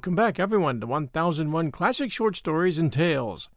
Welcome 0.00 0.14
back, 0.14 0.40
everyone, 0.40 0.80
to 0.80 0.86
1001 0.86 1.72
Classic 1.72 2.10
Short 2.10 2.34
Stories 2.34 2.78
and 2.78 2.90
Tales. 2.90 3.50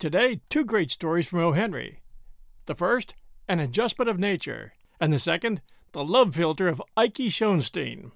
Today, 0.00 0.40
two 0.50 0.64
great 0.64 0.90
stories 0.90 1.28
from 1.28 1.38
O. 1.38 1.52
Henry. 1.52 2.00
The 2.66 2.74
first, 2.74 3.14
An 3.46 3.60
Adjustment 3.60 4.10
of 4.10 4.18
Nature, 4.18 4.72
and 5.00 5.12
the 5.12 5.20
second, 5.20 5.60
The 5.92 6.02
Love 6.02 6.34
Philtre 6.34 6.68
of 6.68 6.82
Ike 6.96 7.30
Schoenstein. 7.30 8.10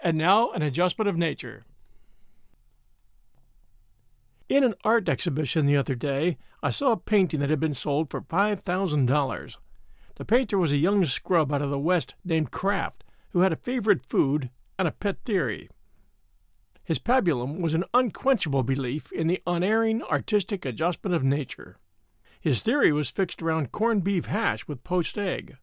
And 0.00 0.18
now, 0.18 0.50
An 0.50 0.62
Adjustment 0.62 1.08
of 1.08 1.16
Nature. 1.16 1.64
In 4.48 4.64
an 4.64 4.74
art 4.82 5.08
exhibition 5.08 5.66
the 5.66 5.76
other 5.76 5.94
day, 5.94 6.38
I 6.60 6.70
saw 6.70 6.90
a 6.90 6.96
painting 6.96 7.38
that 7.38 7.50
had 7.50 7.60
been 7.60 7.72
sold 7.72 8.10
for 8.10 8.20
$5,000. 8.20 9.56
The 10.16 10.24
painter 10.24 10.58
was 10.58 10.72
a 10.72 10.76
young 10.76 11.04
scrub 11.04 11.52
out 11.52 11.62
of 11.62 11.70
the 11.70 11.78
West 11.78 12.16
named 12.24 12.50
Kraft, 12.50 13.04
who 13.30 13.42
had 13.42 13.52
a 13.52 13.56
favorite 13.56 14.04
food 14.08 14.50
and 14.78 14.86
a 14.88 14.92
pet 14.92 15.18
theory. 15.24 15.68
His 16.84 16.98
pabulum 16.98 17.60
was 17.60 17.74
an 17.74 17.84
unquenchable 17.92 18.62
belief 18.62 19.10
in 19.10 19.26
the 19.26 19.42
unerring 19.46 20.02
artistic 20.02 20.64
adjustment 20.64 21.14
of 21.14 21.24
nature. 21.24 21.78
His 22.40 22.62
theory 22.62 22.92
was 22.92 23.10
fixed 23.10 23.42
around 23.42 23.72
corned 23.72 24.04
beef 24.04 24.26
hash 24.26 24.68
with 24.68 24.84
poached 24.84 25.18
egg. 25.18 25.56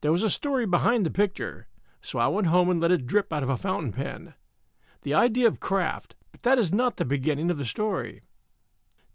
There 0.00 0.12
was 0.12 0.22
a 0.22 0.30
story 0.30 0.64
behind 0.66 1.04
the 1.04 1.10
picture, 1.10 1.66
so 2.00 2.18
I 2.18 2.28
went 2.28 2.46
home 2.46 2.70
and 2.70 2.80
let 2.80 2.90
it 2.90 3.06
drip 3.06 3.32
out 3.32 3.42
of 3.42 3.50
a 3.50 3.56
fountain 3.56 3.92
pen. 3.92 4.34
The 5.02 5.14
idea 5.14 5.46
of 5.46 5.60
Kraft, 5.60 6.14
but 6.32 6.42
that 6.42 6.58
is 6.58 6.72
not 6.72 6.96
the 6.96 7.04
beginning 7.04 7.50
of 7.50 7.58
the 7.58 7.66
story. 7.66 8.22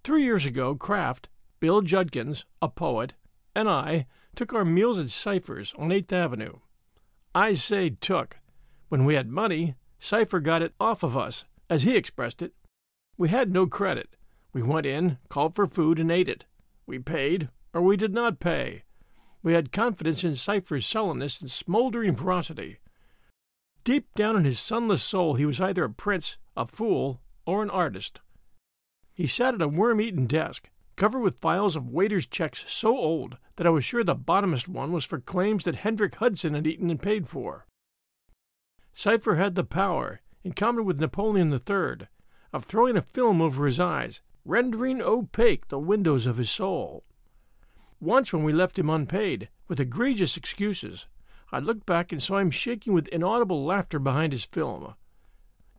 Three 0.04 0.24
years 0.24 0.46
ago, 0.46 0.76
Kraft, 0.76 1.28
Bill 1.60 1.82
Judkins, 1.82 2.46
a 2.62 2.70
poet, 2.70 3.14
and 3.56 3.68
I 3.68 4.06
took 4.36 4.54
our 4.54 4.64
meals 4.64 5.00
at 5.00 5.10
Cypher's 5.10 5.74
on 5.74 5.92
Eighth 5.92 6.14
Avenue. 6.14 6.60
I 7.34 7.54
say 7.54 7.90
took. 7.90 8.38
When 8.90 9.06
we 9.06 9.14
had 9.14 9.30
money, 9.30 9.76
Cypher 10.00 10.40
got 10.40 10.64
it 10.64 10.74
off 10.80 11.04
of 11.04 11.16
us, 11.16 11.46
as 11.70 11.84
he 11.84 11.96
expressed 11.96 12.42
it. 12.42 12.54
We 13.18 13.30
had 13.30 13.52
no 13.52 13.68
credit. 13.68 14.16
We 14.52 14.64
went 14.64 14.88
in, 14.88 15.20
called 15.30 15.56
for 15.56 15.68
food, 15.68 16.00
and 16.00 16.12
ate 16.12 16.28
it. 16.28 16.46
We 16.88 16.98
paid, 16.98 17.50
or 17.72 17.82
we 17.84 17.98
did 17.98 18.14
not 18.14 18.40
pay. 18.40 18.84
We 19.44 19.54
had 19.54 19.72
confidence 19.72 20.24
in 20.24 20.36
Cypher's 20.36 20.88
sullenness 20.88 21.40
and 21.40 21.52
smoldering 21.52 22.16
ferocity. 22.16 22.80
Deep 23.84 24.08
down 24.16 24.36
in 24.36 24.44
his 24.44 24.60
sunless 24.60 25.04
soul, 25.04 25.36
he 25.36 25.46
was 25.46 25.62
either 25.62 25.84
a 25.84 25.90
prince, 25.90 26.38
a 26.58 26.66
fool, 26.66 27.22
or 27.46 27.62
an 27.62 27.70
artist. 27.70 28.20
He 29.14 29.28
sat 29.28 29.54
at 29.54 29.62
a 29.62 29.68
worm 29.68 30.02
eaten 30.02 30.26
desk, 30.26 30.72
covered 30.96 31.20
with 31.20 31.40
files 31.40 31.76
of 31.76 31.88
waiters' 31.88 32.26
checks 32.26 32.66
so 32.68 32.98
old 32.98 33.38
that 33.58 33.68
I 33.68 33.70
was 33.70 33.86
sure 33.86 34.04
the 34.04 34.16
bottomest 34.16 34.68
one 34.68 34.92
was 34.92 35.06
for 35.06 35.20
claims 35.20 35.64
that 35.66 35.76
Hendrik 35.76 36.16
Hudson 36.16 36.56
had 36.56 36.66
eaten 36.66 36.90
and 36.90 37.00
paid 37.00 37.28
for. 37.28 37.68
Cypher 39.00 39.36
had 39.36 39.56
the 39.56 39.64
power, 39.64 40.20
in 40.44 40.52
common 40.52 40.84
with 40.84 41.00
Napoleon 41.00 41.54
III, 41.54 42.10
of 42.52 42.66
throwing 42.66 42.98
a 42.98 43.02
film 43.02 43.42
over 43.42 43.66
his 43.66 43.80
eyes, 43.80 44.20
rendering 44.44 45.02
opaque 45.02 45.70
the 45.70 45.80
windows 45.80 46.28
of 46.28 46.36
his 46.36 46.52
soul. 46.52 47.06
Once, 48.02 48.34
when 48.34 48.44
we 48.44 48.52
left 48.52 48.78
him 48.78 48.90
unpaid, 48.90 49.48
with 49.70 49.80
egregious 49.80 50.36
excuses, 50.36 51.08
I 51.50 51.60
looked 51.60 51.86
back 51.86 52.12
and 52.12 52.22
saw 52.22 52.40
him 52.40 52.52
shaking 52.52 52.92
with 52.92 53.08
inaudible 53.08 53.64
laughter 53.64 54.00
behind 54.00 54.34
his 54.34 54.44
film. 54.44 54.96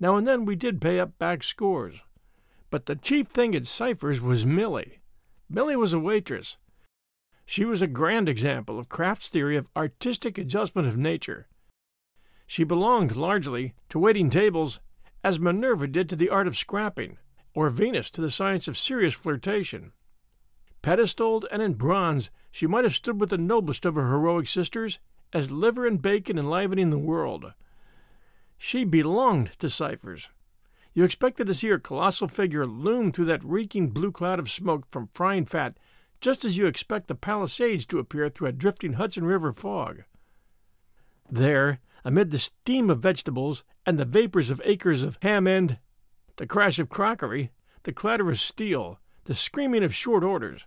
Now 0.00 0.16
and 0.16 0.26
then 0.26 0.46
we 0.46 0.56
did 0.56 0.80
pay 0.80 0.98
up 0.98 1.18
back 1.18 1.42
scores. 1.42 2.00
But 2.70 2.86
the 2.86 2.96
chief 2.96 3.26
thing 3.26 3.54
at 3.54 3.66
Cypher's 3.66 4.22
was 4.22 4.46
Milly. 4.46 5.02
Milly 5.46 5.76
was 5.76 5.92
a 5.92 5.98
waitress. 5.98 6.56
She 7.44 7.66
was 7.66 7.82
a 7.82 7.86
grand 7.86 8.30
example 8.30 8.78
of 8.78 8.88
Kraft's 8.88 9.28
theory 9.28 9.58
of 9.58 9.68
artistic 9.76 10.38
adjustment 10.38 10.88
of 10.88 10.96
nature, 10.96 11.48
she 12.50 12.64
belonged 12.64 13.14
largely 13.14 13.74
to 13.88 13.96
waiting 13.96 14.28
tables, 14.28 14.80
as 15.22 15.38
Minerva 15.38 15.86
did 15.86 16.08
to 16.08 16.16
the 16.16 16.28
art 16.28 16.48
of 16.48 16.56
scrapping, 16.56 17.16
or 17.54 17.70
Venus 17.70 18.10
to 18.10 18.20
the 18.20 18.28
science 18.28 18.66
of 18.66 18.76
serious 18.76 19.14
flirtation. 19.14 19.92
Pedestaled 20.82 21.46
and 21.52 21.62
in 21.62 21.74
bronze, 21.74 22.28
she 22.50 22.66
might 22.66 22.82
have 22.82 22.92
stood 22.92 23.20
with 23.20 23.30
the 23.30 23.38
noblest 23.38 23.84
of 23.84 23.94
her 23.94 24.08
heroic 24.08 24.48
sisters, 24.48 24.98
as 25.32 25.52
liver 25.52 25.86
and 25.86 26.02
bacon 26.02 26.40
enlivening 26.40 26.90
the 26.90 26.98
world. 26.98 27.54
She 28.58 28.82
belonged 28.82 29.52
to 29.60 29.70
Cypher's. 29.70 30.28
You 30.92 31.04
expected 31.04 31.46
to 31.46 31.54
see 31.54 31.68
her 31.68 31.78
colossal 31.78 32.26
figure 32.26 32.66
loom 32.66 33.12
through 33.12 33.26
that 33.26 33.44
reeking 33.44 33.90
blue 33.90 34.10
cloud 34.10 34.40
of 34.40 34.50
smoke 34.50 34.88
from 34.90 35.08
frying 35.14 35.46
fat, 35.46 35.76
just 36.20 36.44
as 36.44 36.56
you 36.56 36.66
expect 36.66 37.06
the 37.06 37.14
Palisades 37.14 37.86
to 37.86 38.00
appear 38.00 38.28
through 38.28 38.48
a 38.48 38.52
drifting 38.52 38.94
Hudson 38.94 39.24
River 39.24 39.52
fog. 39.52 40.02
There, 41.30 41.78
amid 42.04 42.30
the 42.30 42.38
steam 42.38 42.90
of 42.90 43.00
vegetables 43.00 43.64
and 43.84 43.98
the 43.98 44.04
vapors 44.04 44.50
of 44.50 44.60
acres 44.64 45.02
of 45.02 45.18
ham 45.22 45.46
and 45.46 45.78
the 46.36 46.46
crash 46.46 46.78
of 46.78 46.88
crockery, 46.88 47.50
the 47.82 47.92
clatter 47.92 48.28
of 48.28 48.40
steel, 48.40 49.00
the 49.24 49.34
screaming 49.34 49.84
of 49.84 49.94
short 49.94 50.24
orders, 50.24 50.66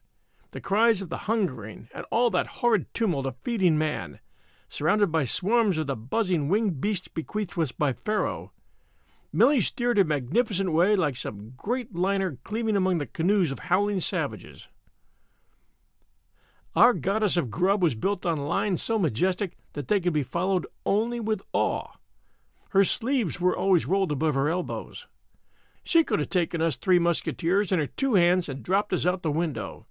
the 0.51 0.61
cries 0.61 1.01
of 1.01 1.09
the 1.09 1.25
hungering, 1.29 1.89
and 1.93 2.05
all 2.11 2.29
that 2.29 2.47
horrid 2.47 2.85
tumult 2.93 3.25
of 3.25 3.35
feeding 3.43 3.77
man, 3.77 4.19
surrounded 4.69 5.11
by 5.11 5.23
swarms 5.23 5.77
of 5.77 5.87
the 5.87 5.95
buzzing 5.95 6.49
winged 6.49 6.79
beasts 6.79 7.07
bequeathed 7.07 7.57
us 7.57 7.71
by 7.71 7.93
Pharaoh, 7.93 8.51
Milly 9.35 9.61
steered 9.61 9.97
her 9.97 10.03
magnificent 10.03 10.71
way 10.71 10.95
like 10.95 11.15
some 11.15 11.53
great 11.57 11.95
liner 11.95 12.37
cleaving 12.43 12.75
among 12.75 12.99
the 12.99 13.07
canoes 13.07 13.51
of 13.51 13.57
howling 13.57 13.99
savages. 13.99 14.67
Our 16.75 16.93
goddess 16.93 17.37
of 17.37 17.51
grub 17.51 17.83
was 17.83 17.93
built 17.93 18.25
on 18.25 18.37
lines 18.37 18.81
so 18.81 18.97
majestic 18.97 19.57
that 19.73 19.87
they 19.87 19.99
could 19.99 20.13
be 20.13 20.23
followed 20.23 20.65
only 20.85 21.19
with 21.19 21.43
awe. 21.53 21.97
Her 22.69 22.83
sleeves 22.83 23.39
were 23.39 23.55
always 23.55 23.85
rolled 23.85 24.11
above 24.11 24.33
her 24.33 24.49
elbows. 24.49 25.07
She 25.83 26.03
could 26.03 26.17
have 26.17 26.29
taken 26.29 26.61
us 26.61 26.75
three 26.75 26.97
musketeers 26.97 27.71
in 27.71 27.77
her 27.77 27.85
two 27.85 28.15
hands 28.15 28.49
and 28.49 28.63
dropped 28.63 28.91
us 28.91 29.05
out 29.05 29.21
the 29.21 29.31
window. 29.31 29.85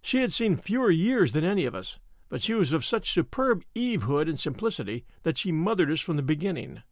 She 0.00 0.22
had 0.22 0.32
seen 0.32 0.56
fewer 0.56 0.90
years 0.90 1.32
than 1.32 1.44
any 1.44 1.66
of 1.66 1.74
us, 1.74 1.98
but 2.30 2.42
she 2.42 2.54
was 2.54 2.72
of 2.72 2.84
such 2.84 3.12
superb 3.12 3.62
Evehood 3.74 4.28
and 4.28 4.40
simplicity 4.40 5.04
that 5.24 5.36
she 5.36 5.52
mothered 5.52 5.90
us 5.90 6.00
from 6.00 6.16
the 6.16 6.22
beginning. 6.22 6.82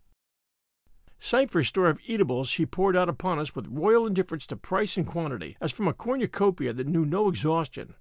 Cypher's 1.18 1.68
store 1.68 1.88
of 1.88 2.00
eatables 2.06 2.50
she 2.50 2.66
poured 2.66 2.96
out 2.96 3.08
upon 3.08 3.38
us 3.38 3.54
with 3.54 3.68
royal 3.68 4.06
indifference 4.06 4.46
to 4.48 4.56
price 4.56 4.98
and 4.98 5.06
quantity, 5.06 5.56
as 5.58 5.72
from 5.72 5.88
a 5.88 5.94
cornucopia 5.94 6.74
that 6.74 6.86
knew 6.86 7.06
no 7.06 7.28
exhaustion. 7.28 7.94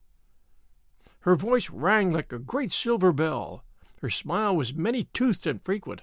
Her 1.23 1.37
voice 1.37 1.69
rang 1.69 2.11
like 2.11 2.33
a 2.33 2.37
great 2.37 2.73
silver 2.73 3.13
bell. 3.13 3.63
Her 4.01 4.09
smile 4.09 4.57
was 4.57 4.73
many 4.73 5.05
toothed 5.05 5.47
and 5.47 5.63
frequent. 5.63 6.01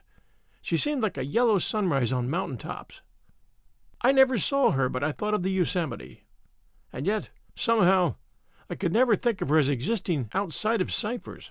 She 0.62 0.78
seemed 0.78 1.02
like 1.02 1.18
a 1.18 1.24
yellow 1.26 1.58
sunrise 1.58 2.10
on 2.10 2.30
mountain 2.30 2.56
tops. 2.56 3.02
I 4.00 4.12
never 4.12 4.38
saw 4.38 4.70
her, 4.70 4.88
but 4.88 5.04
I 5.04 5.12
thought 5.12 5.34
of 5.34 5.42
the 5.42 5.50
Yosemite. 5.50 6.24
And 6.90 7.04
yet, 7.04 7.28
somehow, 7.54 8.14
I 8.70 8.76
could 8.76 8.94
never 8.94 9.14
think 9.14 9.42
of 9.42 9.50
her 9.50 9.58
as 9.58 9.68
existing 9.68 10.30
outside 10.32 10.80
of 10.80 10.90
Cypher's. 10.90 11.50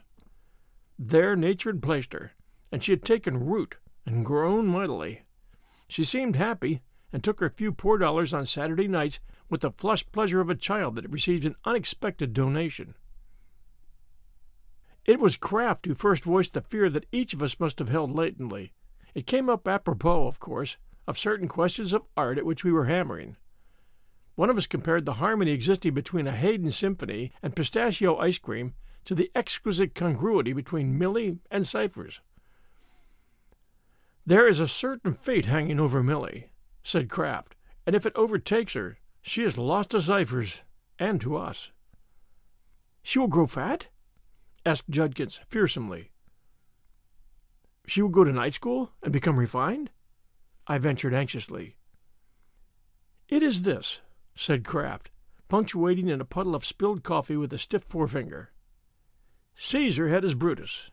There 0.98 1.36
nature 1.36 1.70
had 1.70 1.84
placed 1.84 2.14
her, 2.14 2.32
and 2.72 2.84
she 2.84 2.92
had 2.92 3.06
taken 3.06 3.46
root 3.46 3.76
and 4.04 4.26
grown 4.26 4.66
mightily. 4.66 5.22
She 5.88 6.04
seemed 6.04 6.38
happy, 6.38 6.82
and 7.14 7.24
took 7.24 7.40
her 7.40 7.52
few 7.52 7.72
poor 7.72 8.00
dollars 8.00 8.34
on 8.34 8.48
Saturday 8.48 8.88
nights 8.88 9.20
with 9.48 9.62
the 9.62 9.70
flushed 9.70 10.12
pleasure 10.12 10.42
of 10.42 10.50
a 10.50 10.56
child 10.56 10.96
that 10.96 11.10
receives 11.12 11.46
an 11.46 11.56
unexpected 11.66 12.34
donation. 12.34 12.96
It 15.10 15.20
was 15.20 15.38
Kraft 15.38 15.88
who 15.88 15.96
first 15.96 16.24
voiced 16.24 16.54
the 16.54 16.62
fear 16.62 16.88
that 16.88 17.08
each 17.12 17.34
of 17.34 17.42
us 17.42 17.60
must 17.60 17.80
have 17.80 17.90
held 17.90 18.16
latently. 18.16 18.74
It 19.16 19.26
came 19.26 19.50
up 19.50 19.68
apropos, 19.68 20.28
of 20.28 20.40
course, 20.40 20.78
of 21.08 21.18
certain 21.18 21.48
questions 21.48 21.94
of 21.94 22.04
art 22.16 22.38
at 22.38 22.46
which 22.46 22.64
we 22.64 22.72
were 22.72 22.86
hammering. 22.86 23.36
One 24.36 24.52
of 24.52 24.58
us 24.60 24.68
compared 24.68 25.06
the 25.06 25.14
harmony 25.14 25.50
existing 25.50 25.96
between 25.96 26.28
a 26.28 26.32
Haydn 26.32 26.72
symphony 26.72 27.32
and 27.42 27.56
pistachio 27.56 28.18
ice 28.18 28.38
cream 28.38 28.76
to 29.06 29.16
the 29.16 29.32
exquisite 29.34 29.96
congruity 29.96 30.54
between 30.54 31.00
Milly 31.00 31.40
and 31.50 31.66
Cypher's. 31.66 32.22
There 34.28 34.48
is 34.48 34.60
a 34.60 34.68
certain 34.68 35.16
fate 35.16 35.46
hanging 35.46 35.80
over 35.80 36.04
Milly, 36.04 36.52
said 36.84 37.10
Kraft, 37.10 37.56
and 37.88 37.96
if 37.96 38.06
it 38.06 38.16
overtakes 38.16 38.74
her, 38.74 39.00
she 39.24 39.42
is 39.42 39.58
lost 39.58 39.90
to 39.90 40.04
Cypher's 40.04 40.62
and 41.00 41.20
to 41.22 41.36
us. 41.36 41.72
She 43.02 43.18
will 43.18 43.28
grow 43.28 43.48
fat? 43.48 43.88
Asked 44.66 44.90
Judkins 44.90 45.40
fearsomely. 45.48 46.12
She 47.88 48.02
will 48.02 48.10
go 48.10 48.24
to 48.24 48.32
night 48.32 48.54
school 48.54 48.92
and 49.02 49.12
become 49.12 49.40
refined? 49.40 49.90
I 50.68 50.78
ventured 50.78 51.14
anxiously. 51.14 51.76
It 53.28 53.42
is 53.42 53.64
this, 53.64 54.02
said 54.36 54.64
Kraft, 54.64 55.10
punctuating 55.48 56.08
in 56.08 56.22
a 56.22 56.26
puddle 56.26 56.56
of 56.56 56.66
spilled 56.66 57.04
coffee 57.04 57.38
with 57.38 57.52
a 57.54 57.58
stiff 57.58 57.84
forefinger. 57.84 58.52
Caesar 59.56 60.08
had 60.08 60.24
his 60.24 60.36
Brutus. 60.36 60.92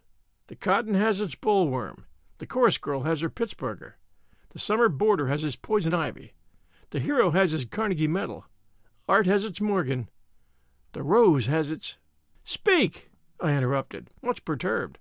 The 0.49 0.57
cotton 0.57 0.95
has 0.95 1.21
its 1.21 1.35
bollworm. 1.35 2.05
The 2.39 2.47
chorus 2.47 2.79
girl 2.79 3.03
has 3.03 3.21
her 3.21 3.31
Pittsburgher. 3.31 3.95
The 4.51 4.59
summer 4.59 4.89
boarder 4.89 5.29
has 5.29 5.43
his 5.43 5.57
poison 5.57 5.93
ivy. 5.93 6.33
The 6.91 7.01
hero 7.01 7.31
has 7.33 7.53
his 7.53 7.65
Carnegie 7.65 8.09
medal. 8.09 8.47
Art 9.09 9.27
has 9.27 9.45
its 9.45 9.61
Morgan. 9.61 10.09
The 10.93 11.03
rose 11.03 11.47
has 11.47 11.71
its. 11.71 11.97
Speak! 12.45 13.11
I 13.41 13.53
interrupted, 13.53 14.11
much 14.23 14.45
perturbed. 14.45 14.99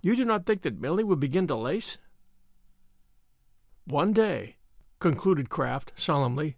You 0.00 0.16
do 0.16 0.24
not 0.24 0.46
think 0.46 0.62
that 0.62 0.80
Milly 0.80 1.04
will 1.04 1.16
begin 1.16 1.46
to 1.48 1.56
lace? 1.56 1.98
One 3.84 4.12
day, 4.12 4.56
concluded 4.98 5.48
Kraft 5.48 5.92
solemnly, 5.96 6.56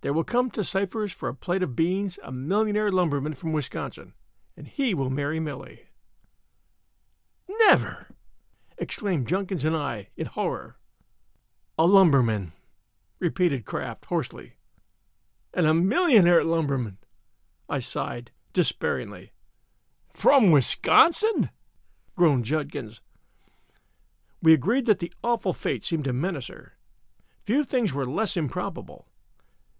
there 0.00 0.12
will 0.12 0.24
come 0.24 0.50
to 0.52 0.64
Cypher's 0.64 1.12
for 1.12 1.28
a 1.28 1.34
plate 1.34 1.62
of 1.62 1.76
beans 1.76 2.18
a 2.22 2.32
millionaire 2.32 2.90
lumberman 2.90 3.34
from 3.34 3.52
Wisconsin, 3.52 4.14
and 4.56 4.66
he 4.66 4.94
will 4.94 5.10
marry 5.10 5.40
Millie. 5.40 5.86
Never! 7.48 8.08
exclaimed 8.78 9.28
Judkins 9.28 9.64
and 9.64 9.76
I 9.76 10.08
in 10.16 10.26
horror. 10.26 10.76
A 11.78 11.86
lumberman, 11.86 12.52
repeated 13.18 13.66
Kraft 13.66 14.06
hoarsely. 14.06 14.54
And 15.52 15.66
a 15.66 15.74
millionaire 15.74 16.42
lumberman, 16.44 16.98
I 17.68 17.80
sighed 17.80 18.30
despairingly. 18.52 19.32
From 20.12 20.50
Wisconsin? 20.50 21.50
groaned 22.16 22.44
Judkins. 22.44 23.00
We 24.42 24.52
agreed 24.52 24.86
that 24.86 24.98
the 24.98 25.12
awful 25.22 25.52
fate 25.52 25.84
seemed 25.84 26.04
to 26.04 26.12
menace 26.12 26.48
her. 26.48 26.76
Few 27.44 27.64
things 27.64 27.92
were 27.92 28.06
less 28.06 28.36
improbable. 28.36 29.06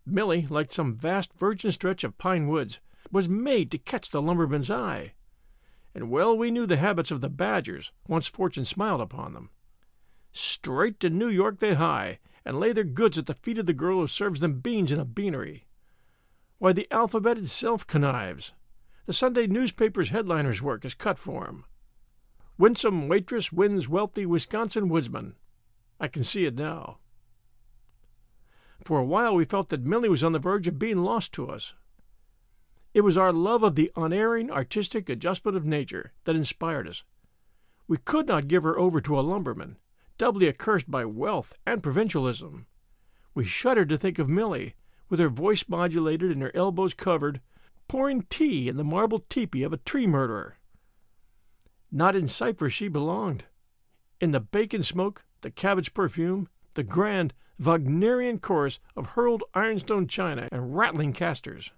Millie, 0.06 0.46
like 0.48 0.72
some 0.72 0.94
vast 0.94 1.32
virgin 1.34 1.72
stretch 1.72 2.04
of 2.04 2.18
pine 2.18 2.46
woods, 2.46 2.80
was 3.10 3.28
made 3.28 3.70
to 3.70 3.78
catch 3.78 4.10
the 4.10 4.22
lumberman's 4.22 4.70
eye. 4.70 5.12
And 5.94 6.10
well 6.10 6.36
we 6.36 6.50
knew 6.50 6.66
the 6.66 6.76
habits 6.76 7.10
of 7.10 7.20
the 7.20 7.28
badgers, 7.28 7.92
once 8.06 8.28
fortune 8.28 8.64
smiled 8.64 9.00
upon 9.00 9.34
them. 9.34 9.50
Straight 10.32 11.00
to 11.00 11.10
New 11.10 11.28
York 11.28 11.58
they 11.58 11.74
hie, 11.74 12.18
and 12.44 12.58
lay 12.58 12.72
their 12.72 12.84
goods 12.84 13.18
at 13.18 13.26
the 13.26 13.34
feet 13.34 13.58
of 13.58 13.66
the 13.66 13.72
girl 13.72 13.98
who 14.00 14.06
serves 14.06 14.40
them 14.40 14.60
beans 14.60 14.92
in 14.92 15.00
a 15.00 15.04
beanery. 15.04 15.66
Why, 16.58 16.72
the 16.72 16.88
alphabet 16.90 17.38
itself 17.38 17.86
connives. 17.86 18.52
The 19.06 19.12
Sunday 19.12 19.46
newspaper's 19.46 20.10
headliner's 20.10 20.62
work 20.62 20.84
is 20.84 20.94
cut 20.94 21.18
for 21.18 21.46
him. 21.46 21.64
Winsome 22.58 23.08
waitress 23.08 23.50
wins 23.50 23.88
wealthy 23.88 24.26
Wisconsin 24.26 24.88
woodsman. 24.88 25.34
I 25.98 26.08
can 26.08 26.22
see 26.22 26.44
it 26.44 26.54
now. 26.54 26.98
For 28.84 28.98
a 28.98 29.04
while 29.04 29.34
we 29.34 29.44
felt 29.44 29.68
that 29.70 29.84
Millie 29.84 30.08
was 30.08 30.24
on 30.24 30.32
the 30.32 30.38
verge 30.38 30.66
of 30.66 30.78
being 30.78 30.98
lost 30.98 31.32
to 31.34 31.48
us. 31.48 31.74
It 32.92 33.02
was 33.02 33.16
our 33.16 33.32
love 33.32 33.62
of 33.62 33.76
the 33.76 33.92
unerring 33.96 34.50
artistic 34.50 35.08
adjustment 35.08 35.56
of 35.56 35.64
nature 35.64 36.12
that 36.24 36.36
inspired 36.36 36.88
us. 36.88 37.04
We 37.86 37.98
could 37.98 38.26
not 38.26 38.48
give 38.48 38.62
her 38.62 38.78
over 38.78 39.00
to 39.00 39.18
a 39.18 39.22
lumberman, 39.22 39.76
doubly 40.18 40.48
accursed 40.48 40.90
by 40.90 41.04
wealth 41.04 41.54
and 41.66 41.82
provincialism. 41.82 42.66
We 43.34 43.44
shuddered 43.44 43.88
to 43.90 43.98
think 43.98 44.18
of 44.18 44.28
Millie, 44.28 44.74
with 45.08 45.20
her 45.20 45.28
voice 45.28 45.64
modulated 45.68 46.30
and 46.30 46.42
her 46.42 46.52
elbows 46.54 46.94
covered, 46.94 47.40
pouring 47.90 48.22
tea 48.30 48.68
in 48.68 48.76
the 48.76 48.84
marble 48.84 49.18
tepee 49.28 49.64
of 49.64 49.72
a 49.72 49.76
tree 49.76 50.06
murderer. 50.06 50.56
Not 51.90 52.14
in 52.14 52.28
Cypher 52.28 52.70
she 52.70 52.86
belonged. 52.86 53.46
In 54.20 54.30
the 54.30 54.38
bacon 54.38 54.84
smoke, 54.84 55.24
the 55.40 55.50
cabbage 55.50 55.92
perfume, 55.92 56.48
the 56.74 56.84
grand 56.84 57.34
Wagnerian 57.58 58.38
chorus 58.38 58.78
of 58.94 59.06
hurled 59.06 59.42
ironstone 59.54 60.06
china 60.06 60.48
and 60.52 60.76
rattling 60.76 61.12
casters. 61.12 61.72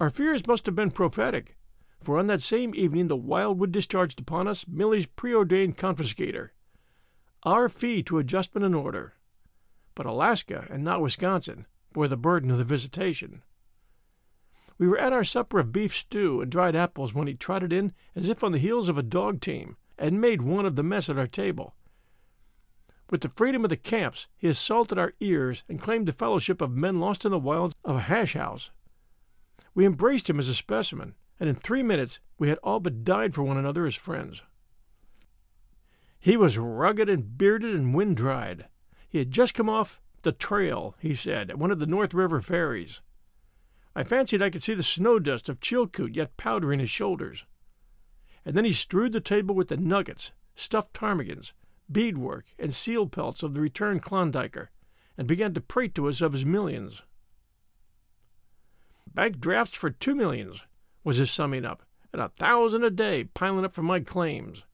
Our 0.00 0.08
fears 0.08 0.46
must 0.46 0.64
have 0.64 0.74
been 0.74 0.90
prophetic, 0.90 1.58
for 2.02 2.18
on 2.18 2.26
that 2.28 2.40
same 2.40 2.74
evening 2.74 3.08
the 3.08 3.14
wildwood 3.14 3.72
discharged 3.72 4.20
upon 4.20 4.48
us 4.48 4.66
Millie's 4.66 5.04
preordained 5.04 5.76
confiscator, 5.76 6.48
our 7.42 7.68
fee 7.68 8.02
to 8.04 8.16
adjustment 8.16 8.64
and 8.64 8.74
order. 8.74 9.16
But 9.94 10.06
Alaska, 10.06 10.66
and 10.70 10.82
not 10.82 11.02
Wisconsin, 11.02 11.66
bore 11.92 12.08
the 12.08 12.16
burden 12.16 12.50
of 12.50 12.56
the 12.56 12.64
visitation. 12.64 13.42
We 14.78 14.88
were 14.88 14.98
at 14.98 15.12
our 15.12 15.24
supper 15.24 15.58
of 15.58 15.72
beef 15.72 15.96
stew 15.96 16.40
and 16.40 16.50
dried 16.50 16.76
apples 16.76 17.14
when 17.14 17.26
he 17.26 17.34
trotted 17.34 17.72
in 17.72 17.92
as 18.14 18.28
if 18.28 18.44
on 18.44 18.52
the 18.52 18.58
heels 18.58 18.88
of 18.88 18.98
a 18.98 19.02
dog 19.02 19.40
team, 19.40 19.76
and 19.98 20.20
made 20.20 20.42
one 20.42 20.66
of 20.66 20.76
the 20.76 20.82
mess 20.82 21.08
at 21.08 21.18
our 21.18 21.26
table. 21.26 21.74
With 23.08 23.20
the 23.22 23.30
freedom 23.30 23.64
of 23.64 23.70
the 23.70 23.76
camps, 23.76 24.26
he 24.36 24.48
assaulted 24.48 24.98
our 24.98 25.14
ears 25.20 25.64
and 25.68 25.80
claimed 25.80 26.06
the 26.06 26.12
fellowship 26.12 26.60
of 26.60 26.72
men 26.72 27.00
lost 27.00 27.24
in 27.24 27.30
the 27.30 27.38
wilds 27.38 27.74
of 27.84 27.96
a 27.96 28.00
hash 28.00 28.34
house. 28.34 28.70
We 29.74 29.86
embraced 29.86 30.28
him 30.28 30.40
as 30.40 30.48
a 30.48 30.54
specimen, 30.54 31.14
and 31.38 31.48
in 31.48 31.54
three 31.54 31.82
minutes 31.82 32.20
we 32.38 32.48
had 32.48 32.58
all 32.58 32.80
but 32.80 33.04
died 33.04 33.34
for 33.34 33.42
one 33.42 33.56
another 33.56 33.86
as 33.86 33.94
friends. 33.94 34.42
He 36.18 36.36
was 36.36 36.58
rugged 36.58 37.08
and 37.08 37.38
bearded 37.38 37.74
and 37.74 37.94
wind 37.94 38.16
dried. 38.16 38.66
He 39.08 39.18
had 39.18 39.30
just 39.30 39.54
come 39.54 39.70
off 39.70 40.00
the 40.22 40.32
trail, 40.32 40.96
he 40.98 41.14
said, 41.14 41.50
at 41.50 41.58
one 41.58 41.70
of 41.70 41.78
the 41.78 41.86
North 41.86 42.12
River 42.12 42.42
ferries. 42.42 43.00
I 43.98 44.04
fancied 44.04 44.42
I 44.42 44.50
could 44.50 44.62
see 44.62 44.74
the 44.74 44.82
snow 44.82 45.18
dust 45.18 45.48
of 45.48 45.58
Chilkoot 45.58 46.14
yet 46.14 46.36
powdering 46.36 46.80
his 46.80 46.90
shoulders. 46.90 47.46
And 48.44 48.54
then 48.54 48.66
he 48.66 48.74
strewed 48.74 49.12
the 49.12 49.22
table 49.22 49.54
with 49.54 49.68
the 49.68 49.78
nuggets, 49.78 50.32
stuffed 50.54 50.92
ptarmigans, 50.92 51.54
beadwork, 51.88 52.44
and 52.58 52.74
seal 52.74 53.06
pelts 53.06 53.42
of 53.42 53.54
the 53.54 53.60
returned 53.62 54.02
Klondiker, 54.02 54.68
and 55.16 55.26
began 55.26 55.54
to 55.54 55.62
prate 55.62 55.94
to 55.94 56.08
us 56.08 56.20
of 56.20 56.34
his 56.34 56.44
millions. 56.44 57.04
Bank 59.14 59.40
drafts 59.40 59.78
for 59.78 59.88
two 59.88 60.14
millions, 60.14 60.64
was 61.02 61.16
his 61.16 61.30
summing 61.30 61.64
up, 61.64 61.82
and 62.12 62.20
a 62.20 62.28
thousand 62.28 62.84
a 62.84 62.90
day 62.90 63.24
piling 63.24 63.64
up 63.64 63.72
for 63.72 63.82
my 63.82 64.00
claims. 64.00 64.66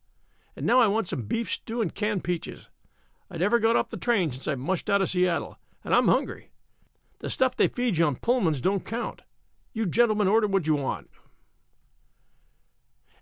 And 0.57 0.67
now 0.67 0.81
I 0.81 0.89
want 0.89 1.07
some 1.07 1.23
beef 1.23 1.49
stew 1.49 1.81
and 1.81 1.95
canned 1.95 2.25
peaches. 2.25 2.71
I 3.31 3.37
never 3.37 3.61
got 3.61 3.77
off 3.77 3.89
the 3.89 3.97
train 3.97 4.33
since 4.33 4.49
I 4.49 4.57
mushed 4.57 4.91
out 4.91 5.01
of 5.01 5.11
Seattle, 5.11 5.61
and 5.85 5.95
I'm 5.95 6.09
hungry. 6.09 6.52
The 7.23 7.31
stuff 7.31 7.57
they 7.57 7.69
feed 7.69 7.97
you 7.97 8.05
on 8.05 8.17
Pullmans 8.17 8.61
don't 8.61 8.85
count. 8.85 9.23
You 9.73 9.87
gentlemen 9.87 10.29
order 10.29 10.47
what 10.47 10.67
you 10.67 10.75
want. 10.75 11.09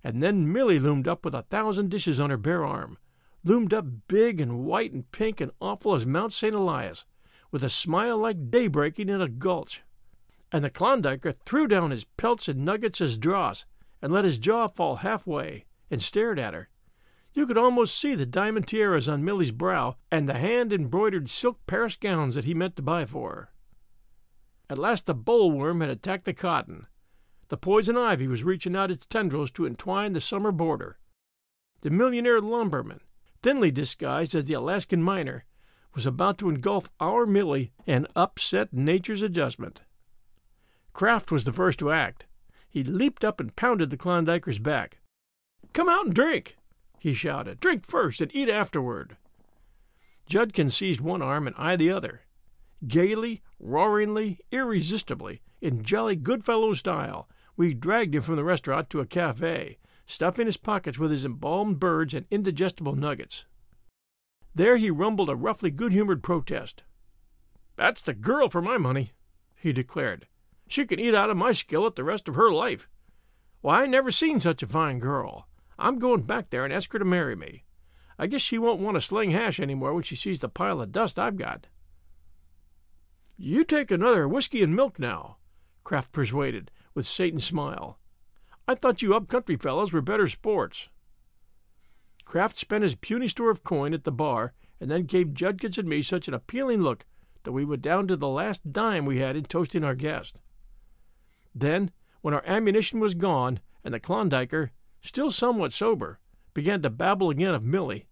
And 0.03 0.21
then 0.21 0.53
Millie 0.53 0.81
loomed 0.81 1.07
up 1.07 1.25
with 1.25 1.37
a 1.37 1.43
thousand 1.43 1.91
dishes 1.91 2.19
on 2.19 2.31
her 2.31 2.37
bare 2.37 2.65
arm, 2.65 2.99
loomed 3.45 3.73
up 3.73 3.87
big 4.09 4.41
and 4.41 4.65
white 4.65 4.93
and 4.93 5.09
pink 5.13 5.41
and 5.41 5.53
awful 5.61 5.95
as 5.95 6.05
Mount 6.05 6.33
St. 6.33 6.57
Elias, 6.57 7.05
with 7.53 7.63
a 7.63 7.71
smile 7.71 8.19
like 8.19 8.51
day 8.51 8.67
breaking 8.67 9.09
in 9.09 9.21
a 9.21 9.29
gulch 9.29 9.85
and 10.53 10.65
the 10.65 10.71
Klondiker 10.71 11.35
threw 11.45 11.67
down 11.67 11.91
his 11.91 12.05
pelts 12.05 12.49
and 12.49 12.65
nuggets 12.65 13.01
as 13.01 13.19
dross, 13.19 13.67
and 14.03 14.13
let 14.13 14.25
his 14.25 14.39
jaw 14.39 14.67
fall 14.67 14.97
halfway, 14.97 15.65
and 15.91 16.03
stared 16.03 16.39
at 16.39 16.55
her. 16.55 16.69
You 17.33 17.47
could 17.47 17.59
almost 17.59 17.97
see 17.97 18.15
the 18.15 18.27
diamond 18.27 18.67
tiaras 18.67 19.09
on 19.09 19.25
Millie's 19.25 19.53
brow 19.53 19.97
and 20.11 20.29
the 20.29 20.35
hand 20.35 20.73
embroidered 20.73 21.31
silk 21.31 21.61
Paris 21.67 21.95
gowns 21.95 22.35
that 22.35 22.45
he 22.45 22.55
meant 22.55 22.75
to 22.77 22.83
buy 22.83 23.05
for 23.05 23.31
her. 23.31 23.53
At 24.71 24.79
last 24.79 25.07
the 25.07 25.17
bollworm 25.17 25.81
had 25.81 25.91
attacked 25.91 26.27
the 26.27 26.33
cotton. 26.33 26.87
The 27.49 27.57
poison 27.57 27.97
ivy 27.97 28.29
was 28.29 28.45
reaching 28.45 28.77
out 28.77 28.93
its 28.93 29.05
tendrils 29.05 29.51
to 29.53 29.67
entwine 29.67 30.13
the 30.13 30.21
summer 30.21 30.53
boarder. 30.53 30.97
The 31.81 31.91
millionaire 31.91 32.41
lumberman, 32.41 33.01
thinly 33.43 33.73
disguised 33.73 34.33
as 34.37 34.45
the 34.45 34.55
Alaskan 34.55 35.03
miner, 35.03 35.45
was 35.93 36.07
about 36.07 36.39
to 36.39 36.49
engulf 36.49 36.89
our 37.01 37.27
Millie 37.27 37.73
and 37.85 38.07
upset 38.15 38.73
nature's 38.73 39.23
adjustment. 39.23 39.81
Kraft 40.93 41.33
was 41.33 41.43
the 41.43 41.53
first 41.53 41.81
to 41.81 41.91
act. 41.91 42.27
He 42.69 42.85
leaped 42.85 43.25
up 43.25 43.41
and 43.41 43.57
pounded 43.57 43.91
the 43.91 43.97
Klondiker's 43.97 44.61
back. 44.61 45.01
Come 45.73 45.89
out 45.89 46.05
and 46.05 46.15
drink, 46.15 46.57
he 47.01 47.13
shouted. 47.13 47.59
Drink 47.59 47.85
first 47.85 48.21
and 48.21 48.31
eat 48.33 48.49
afterward. 48.49 49.17
Judkins 50.27 50.77
seized 50.77 51.01
one 51.01 51.23
arm 51.23 51.49
and 51.49 51.57
I 51.59 51.75
the 51.75 51.91
other. 51.91 52.21
Gaily, 52.87 53.43
roaringly, 53.59 54.39
irresistibly, 54.51 55.43
in 55.61 55.83
jolly 55.83 56.17
Goodfellow 56.17 56.73
style, 56.73 57.29
we 57.57 57.75
dragged 57.75 58.15
him 58.15 58.23
from 58.23 58.37
the 58.37 58.45
restaurant 58.45 58.89
to 58.91 59.01
a 59.01 59.07
cafe, 59.07 59.79
stuffing 60.07 60.47
his 60.47 60.57
pockets 60.57 60.99
with 60.99 61.11
his 61.11 61.25
embalmed 61.25 61.79
birds 61.79 62.15
and 62.15 62.27
indigestible 62.31 62.97
nuggets. 62.97 63.45
There 64.55 64.77
he 64.77 64.91
rumbled 64.91 65.29
a 65.29 65.37
roughly 65.37 65.71
good 65.71 65.93
humored 65.93 66.23
protest. 66.23 66.83
That's 67.77 68.03
the 68.03 68.15
girl 68.15 68.49
for 68.49 68.63
my 68.63 68.79
money, 68.79 69.13
he 69.57 69.73
declared. 69.73 70.27
She 70.67 70.87
can 70.87 70.99
eat 70.99 71.15
out 71.15 71.31
of 71.31 71.37
my 71.37 71.53
skillet 71.53 71.97
the 71.97 72.05
rest 72.05 72.29
of 72.29 72.35
her 72.35 72.51
life. 72.51 72.89
Why, 73.61 73.83
I 73.83 73.87
never 73.87 74.11
seen 74.11 74.41
such 74.41 74.63
a 74.63 74.67
fine 74.67 74.99
girl. 75.01 75.49
I'm 75.79 75.99
going 75.99 76.23
back 76.23 76.51
there 76.51 76.65
and 76.65 76.73
ask 76.73 76.93
her 76.93 76.99
to 76.99 77.05
marry 77.05 77.37
me. 77.37 77.65
I 78.19 78.27
guess 78.27 78.41
she 78.41 78.59
won't 78.59 78.81
want 78.81 78.97
to 78.97 79.01
sling 79.01 79.31
hash 79.33 79.61
any 79.61 79.75
more 79.75 79.93
when 79.95 80.03
she 80.03 80.17
sees 80.17 80.41
the 80.41 80.49
pile 80.49 80.81
of 80.81 80.93
dust 80.93 81.19
I've 81.19 81.37
got. 81.37 81.67
You 83.43 83.65
take 83.65 83.91
another 83.91 84.29
whiskey 84.29 84.63
and 84.63 84.77
milk 84.77 84.99
now, 84.99 85.39
Kraft 85.83 86.13
persuaded, 86.13 86.71
with 86.95 87.07
Satan's 87.07 87.47
smile. 87.47 87.99
I 88.69 88.75
thought 88.75 89.01
you 89.01 89.15
up-country 89.15 89.57
fellows 89.57 89.95
were 89.95 90.03
better 90.03 90.29
sports. 90.29 90.91
Kraft 92.27 92.59
spent 92.59 92.83
his 92.83 92.97
puny 92.97 93.29
store 93.29 93.49
of 93.49 93.65
coin 93.65 93.95
at 93.95 94.05
the 94.05 94.13
bar 94.13 94.53
and 94.79 94.91
then 94.91 95.05
gave 95.05 95.33
Judkins 95.33 95.79
and 95.79 95.89
me 95.89 96.03
such 96.03 96.29
an 96.29 96.35
appealing 96.35 96.83
look 96.83 97.07
that 97.45 97.53
we 97.53 97.65
went 97.65 97.81
down 97.81 98.07
to 98.09 98.17
the 98.17 98.29
last 98.29 98.75
dime 98.75 99.07
we 99.07 99.21
had 99.21 99.37
in 99.37 99.45
toasting 99.45 99.85
our 99.85 99.95
guest. 99.95 100.37
Then, 101.55 101.93
when 102.21 102.35
our 102.35 102.45
ammunition 102.45 103.01
was 103.01 103.15
gone, 103.15 103.61
and 103.83 103.95
the 103.95 104.01
Klondiker, 104.01 104.69
still 105.01 105.31
somewhat 105.31 105.73
sober, 105.73 106.19
began 106.53 106.83
to 106.83 106.91
babble 106.91 107.31
again 107.31 107.55
of 107.55 107.65
Millie, 107.65 108.07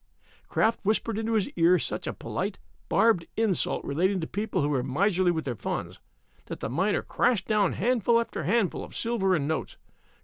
Kraft 0.49 0.81
whispered 0.85 1.19
into 1.19 1.35
his 1.35 1.51
ear 1.51 1.79
such 1.79 2.07
a 2.07 2.15
polite, 2.15 2.57
barbed 2.89 3.27
insult 3.37 3.85
relating 3.85 4.21
to 4.21 4.27
people 4.27 4.63
who 4.63 4.69
were 4.69 4.83
miserly 4.83 5.31
with 5.31 5.45
their 5.45 5.55
funds, 5.55 6.01
that 6.47 6.61
the 6.61 6.69
miner 6.69 7.03
crashed 7.03 7.47
down 7.47 7.75
handful 7.75 8.21
after 8.21 8.45
handful 8.45 8.83
of 8.83 8.97
silver 8.97 9.35
and 9.35 9.47
notes, 9.47 9.77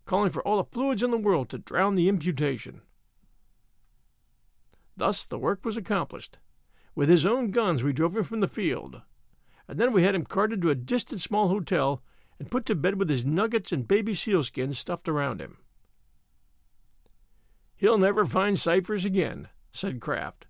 calling 0.04 0.30
for 0.30 0.42
all 0.42 0.56
the 0.56 0.64
fluids 0.64 1.02
in 1.02 1.10
the 1.10 1.18
world 1.18 1.48
to 1.50 1.58
drown 1.58 1.94
the 1.94 2.08
imputation. 2.08 2.80
Thus 4.96 5.24
the 5.24 5.38
work 5.38 5.64
was 5.64 5.76
accomplished. 5.76 6.38
With 6.94 7.08
his 7.08 7.26
own 7.26 7.50
guns, 7.50 7.82
we 7.82 7.92
drove 7.92 8.16
him 8.16 8.24
from 8.24 8.40
the 8.40 8.48
field, 8.48 9.02
and 9.66 9.78
then 9.78 9.92
we 9.92 10.02
had 10.02 10.14
him 10.14 10.24
carted 10.24 10.62
to 10.62 10.70
a 10.70 10.74
distant 10.74 11.20
small 11.20 11.48
hotel 11.48 12.02
and 12.38 12.50
put 12.50 12.66
to 12.66 12.74
bed 12.74 12.96
with 12.96 13.08
his 13.08 13.24
nuggets 13.24 13.72
and 13.72 13.88
baby 13.88 14.14
sealskins 14.14 14.76
stuffed 14.76 15.08
around 15.08 15.40
him. 15.40 15.58
He'll 17.76 17.98
never 17.98 18.24
find 18.24 18.58
Cyphers 18.58 19.04
again, 19.04 19.48
said 19.72 20.00
Kraft. 20.00 20.46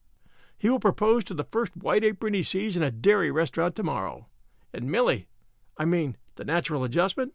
He 0.57 0.71
will 0.71 0.81
propose 0.81 1.25
to 1.25 1.35
the 1.35 1.45
first 1.45 1.77
white 1.77 2.05
apron 2.05 2.35
he 2.35 2.43
sees 2.43 2.77
in 2.77 2.83
a 2.83 2.91
dairy 2.91 3.31
restaurant 3.31 3.77
tomorrow. 3.77 4.27
And 4.73 4.91
Millie, 4.91 5.29
I 5.77 5.85
mean, 5.85 6.17
the 6.37 6.45
natural 6.45 6.85
adjustment, 6.85 7.35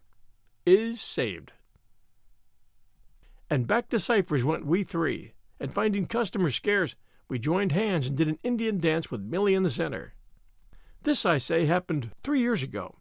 is 0.66 1.00
saved. 1.00 1.52
And 3.48 3.66
back 3.66 3.88
to 3.88 3.98
Cypher's 3.98 4.44
went 4.44 4.66
we 4.66 4.84
three, 4.84 5.32
and 5.58 5.72
finding 5.72 6.06
customers 6.06 6.54
scarce, 6.54 6.94
we 7.28 7.38
joined 7.38 7.72
hands 7.72 8.06
and 8.06 8.16
did 8.16 8.28
an 8.28 8.38
Indian 8.42 8.78
dance 8.78 9.10
with 9.10 9.20
Millie 9.20 9.54
in 9.54 9.62
the 9.62 9.70
center. 9.70 10.14
This, 11.02 11.24
I 11.24 11.38
say, 11.38 11.66
happened 11.66 12.10
three 12.22 12.40
years 12.40 12.62
ago. 12.62 12.96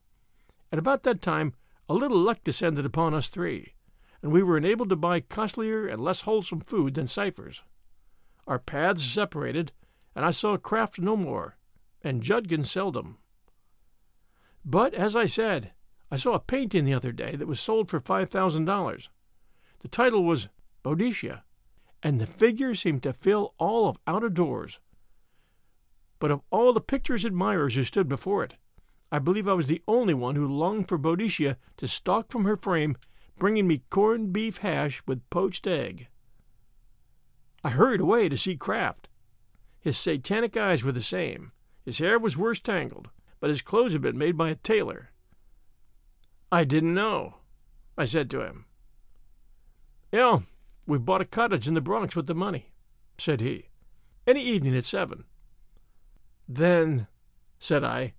At 0.72 0.80
about 0.80 1.04
that 1.04 1.22
time, 1.22 1.54
a 1.88 1.94
little 1.94 2.20
luck 2.20 2.44
descended 2.44 2.86
upon 2.86 3.14
us 3.14 3.30
three, 3.30 3.74
and 4.22 4.32
we 4.32 4.44
were 4.44 4.58
enabled 4.58 4.90
to 4.90 4.96
buy 4.96 5.20
costlier 5.20 5.88
and 5.88 6.00
less 6.00 6.22
wholesome 6.22 6.62
food 6.62 6.94
than 6.94 7.08
Cypher's. 7.08 7.64
Our 8.48 8.60
paths 8.60 9.04
separated, 9.04 9.72
and 10.20 10.26
I 10.26 10.32
saw 10.32 10.58
Kraft 10.58 11.00
no 11.00 11.16
more, 11.16 11.56
and 12.02 12.22
Judkins 12.22 12.70
seldom. 12.70 13.20
But, 14.66 14.94
as 14.94 15.16
I 15.16 15.26
said, 15.26 15.72
I 16.12 16.18
saw 16.18 16.34
a 16.34 16.42
painting 16.42 16.84
the 16.84 16.94
other 16.94 17.14
day 17.14 17.38
that 17.38 17.48
was 17.48 17.62
sold 17.62 17.90
for 17.90 18.02
five 18.02 18.30
thousand 18.30 18.66
dollars. 18.66 19.10
The 19.80 19.88
title 19.88 20.26
was 20.26 20.50
Boadicea, 20.84 21.44
and 22.04 22.20
the 22.20 22.26
figure 22.26 22.76
seemed 22.76 23.02
to 23.04 23.14
fill 23.14 23.54
all 23.58 23.88
of 23.88 23.98
out 24.06 24.26
of 24.26 24.34
doors. 24.34 24.82
But 26.20 26.32
of 26.32 26.42
all 26.50 26.74
the 26.74 26.82
picture's 26.82 27.24
admirers 27.24 27.76
who 27.76 27.86
stood 27.86 28.10
before 28.10 28.44
it, 28.44 28.56
I 29.14 29.20
believe 29.20 29.48
I 29.48 29.54
was 29.54 29.68
the 29.68 29.84
only 29.88 30.14
one 30.14 30.36
who 30.36 30.54
longed 30.54 30.90
for 30.90 31.00
Boadicea 31.00 31.56
to 31.78 31.88
stalk 31.88 32.30
from 32.30 32.44
her 32.44 32.58
frame, 32.58 32.98
bringing 33.38 33.68
me 33.68 33.84
corned 33.90 34.34
beef 34.34 34.58
hash 34.58 35.02
with 35.08 35.30
poached 35.30 35.66
egg. 35.66 36.10
I 37.64 37.70
hurried 37.70 38.02
away 38.02 38.28
to 38.28 38.36
see 38.36 38.58
Kraft. 38.58 39.09
His 39.82 39.98
satanic 39.98 40.58
eyes 40.58 40.84
were 40.84 40.92
the 40.92 41.02
same. 41.02 41.52
His 41.86 42.00
hair 42.00 42.20
was 42.20 42.38
worse 42.38 42.60
tangled, 42.60 43.10
but 43.40 43.50
his 43.50 43.62
clothes 43.62 43.94
had 43.94 44.02
been 44.02 44.18
made 44.18 44.38
by 44.38 44.50
a 44.50 44.56
tailor. 44.56 45.12
I 46.52 46.64
didn't 46.64 46.94
know, 46.94 47.36
I 47.98 48.06
said 48.06 48.30
to 48.32 48.42
him. 48.42 48.66
Yeah, 50.12 50.40
we've 50.86 51.06
bought 51.06 51.22
a 51.22 51.26
cottage 51.26 51.68
in 51.68 51.76
the 51.76 51.82
Bronx 51.82 52.16
with 52.16 52.28
the 52.28 52.36
money, 52.36 52.72
said 53.18 53.42
he. 53.42 53.70
Any 54.26 54.44
evening 54.44 54.76
at 54.76 54.86
seven. 54.86 55.26
Then, 56.48 57.08
said 57.60 57.84
I, 57.84 58.14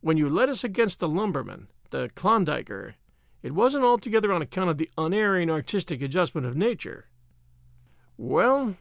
when 0.00 0.16
you 0.16 0.28
led 0.28 0.48
us 0.48 0.62
against 0.62 1.00
the 1.00 1.08
lumberman, 1.08 1.68
the 1.90 2.10
Klondiker, 2.14 2.94
it 3.42 3.52
wasn't 3.52 3.84
altogether 3.84 4.32
on 4.32 4.42
account 4.42 4.70
of 4.70 4.78
the 4.78 4.90
unerring 4.96 5.50
artistic 5.50 6.02
adjustment 6.02 6.46
of 6.46 6.56
nature. 6.56 7.06
Well, 8.16 8.76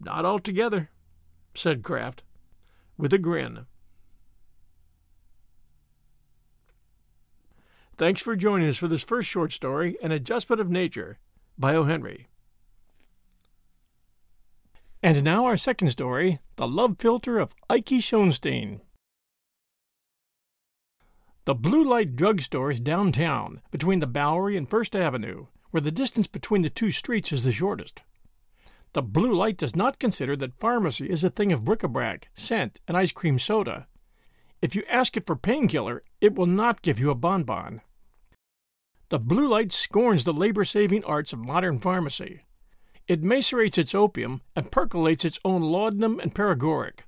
not 0.00 0.24
altogether, 0.24 0.90
said 1.56 1.82
Kraft, 1.82 2.22
with 2.96 3.12
a 3.12 3.18
grin. 3.18 3.66
Thanks 7.96 8.20
for 8.20 8.36
joining 8.36 8.68
us 8.68 8.76
for 8.76 8.88
this 8.88 9.02
first 9.02 9.28
short 9.28 9.52
story, 9.52 9.96
An 10.02 10.12
Adjustment 10.12 10.60
of 10.60 10.70
Nature, 10.70 11.18
by 11.58 11.74
O. 11.74 11.84
Henry. 11.84 12.28
And 15.02 15.22
now 15.24 15.46
our 15.46 15.56
second 15.56 15.88
story, 15.88 16.40
The 16.56 16.68
Love 16.68 16.98
Philtre 16.98 17.40
of 17.40 17.54
Ikey 17.70 18.00
Schoenstein. 18.00 18.80
The 21.46 21.54
Blue 21.54 21.88
Light 21.88 22.16
Drugstore 22.16 22.70
is 22.70 22.80
downtown, 22.80 23.62
between 23.70 24.00
the 24.00 24.06
Bowery 24.06 24.56
and 24.56 24.68
First 24.68 24.96
Avenue, 24.96 25.46
where 25.70 25.80
the 25.80 25.92
distance 25.92 26.26
between 26.26 26.62
the 26.62 26.70
two 26.70 26.90
streets 26.90 27.32
is 27.32 27.44
the 27.44 27.52
shortest. 27.52 28.02
The 28.96 29.02
Blue 29.02 29.34
Light 29.34 29.58
does 29.58 29.76
not 29.76 29.98
consider 29.98 30.36
that 30.36 30.58
pharmacy 30.58 31.10
is 31.10 31.22
a 31.22 31.28
thing 31.28 31.52
of 31.52 31.66
bric-a-brac, 31.66 32.30
scent, 32.32 32.80
and 32.88 32.96
ice 32.96 33.12
cream 33.12 33.38
soda. 33.38 33.86
If 34.62 34.74
you 34.74 34.84
ask 34.88 35.18
it 35.18 35.26
for 35.26 35.36
painkiller, 35.36 36.02
it 36.22 36.34
will 36.34 36.46
not 36.46 36.80
give 36.80 36.98
you 36.98 37.10
a 37.10 37.14
bonbon. 37.14 37.82
The 39.10 39.18
Blue 39.18 39.48
Light 39.48 39.70
scorns 39.70 40.24
the 40.24 40.32
labor-saving 40.32 41.04
arts 41.04 41.34
of 41.34 41.40
modern 41.40 41.78
pharmacy. 41.78 42.46
It 43.06 43.22
macerates 43.22 43.76
its 43.76 43.94
opium 43.94 44.40
and 44.56 44.72
percolates 44.72 45.26
its 45.26 45.40
own 45.44 45.60
laudanum 45.60 46.18
and 46.18 46.34
paregoric. 46.34 47.04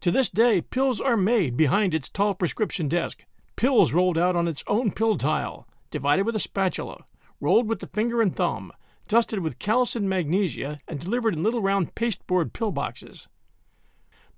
To 0.00 0.10
this 0.10 0.30
day, 0.30 0.62
pills 0.62 0.98
are 0.98 1.18
made 1.18 1.58
behind 1.58 1.92
its 1.92 2.08
tall 2.08 2.32
prescription 2.32 2.88
desk, 2.88 3.26
pills 3.54 3.92
rolled 3.92 4.16
out 4.16 4.34
on 4.34 4.48
its 4.48 4.64
own 4.66 4.90
pill 4.90 5.18
tile, 5.18 5.68
divided 5.90 6.24
with 6.24 6.36
a 6.36 6.40
spatula, 6.40 7.04
rolled 7.38 7.68
with 7.68 7.80
the 7.80 7.86
finger 7.88 8.22
and 8.22 8.34
thumb, 8.34 8.72
dusted 9.08 9.40
with 9.40 9.58
calcined 9.58 10.08
magnesia, 10.08 10.80
and 10.88 10.98
delivered 10.98 11.34
in 11.34 11.42
little 11.42 11.62
round 11.62 11.94
pasteboard 11.94 12.52
pill 12.52 12.72
boxes. 12.72 13.28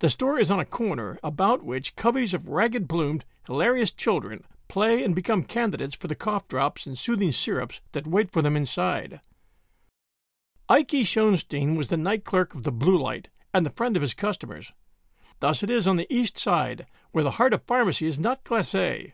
The 0.00 0.10
store 0.10 0.38
is 0.38 0.50
on 0.50 0.60
a 0.60 0.64
corner 0.64 1.18
about 1.22 1.64
which 1.64 1.96
coveys 1.96 2.34
of 2.34 2.48
ragged 2.48 2.88
plumed, 2.88 3.24
hilarious 3.46 3.92
children 3.92 4.44
play 4.68 5.04
and 5.04 5.14
become 5.14 5.44
candidates 5.44 5.94
for 5.94 6.08
the 6.08 6.14
cough 6.14 6.48
drops 6.48 6.86
and 6.86 6.98
soothing 6.98 7.32
syrups 7.32 7.80
that 7.92 8.06
wait 8.06 8.30
for 8.30 8.42
them 8.42 8.56
inside. 8.56 9.20
Ikey 10.68 11.04
Schoenstein 11.04 11.76
was 11.76 11.88
the 11.88 11.96
night 11.96 12.24
clerk 12.24 12.54
of 12.54 12.62
the 12.62 12.72
Blue 12.72 12.98
Light 12.98 13.28
and 13.52 13.64
the 13.64 13.70
friend 13.70 13.96
of 13.96 14.02
his 14.02 14.14
customers. 14.14 14.72
Thus 15.40 15.62
it 15.62 15.70
is 15.70 15.86
on 15.86 15.96
the 15.96 16.12
east 16.12 16.38
side, 16.38 16.86
where 17.12 17.22
the 17.22 17.32
heart 17.32 17.52
of 17.52 17.62
pharmacy 17.62 18.06
is 18.06 18.18
not 18.18 18.44
glacé. 18.44 19.12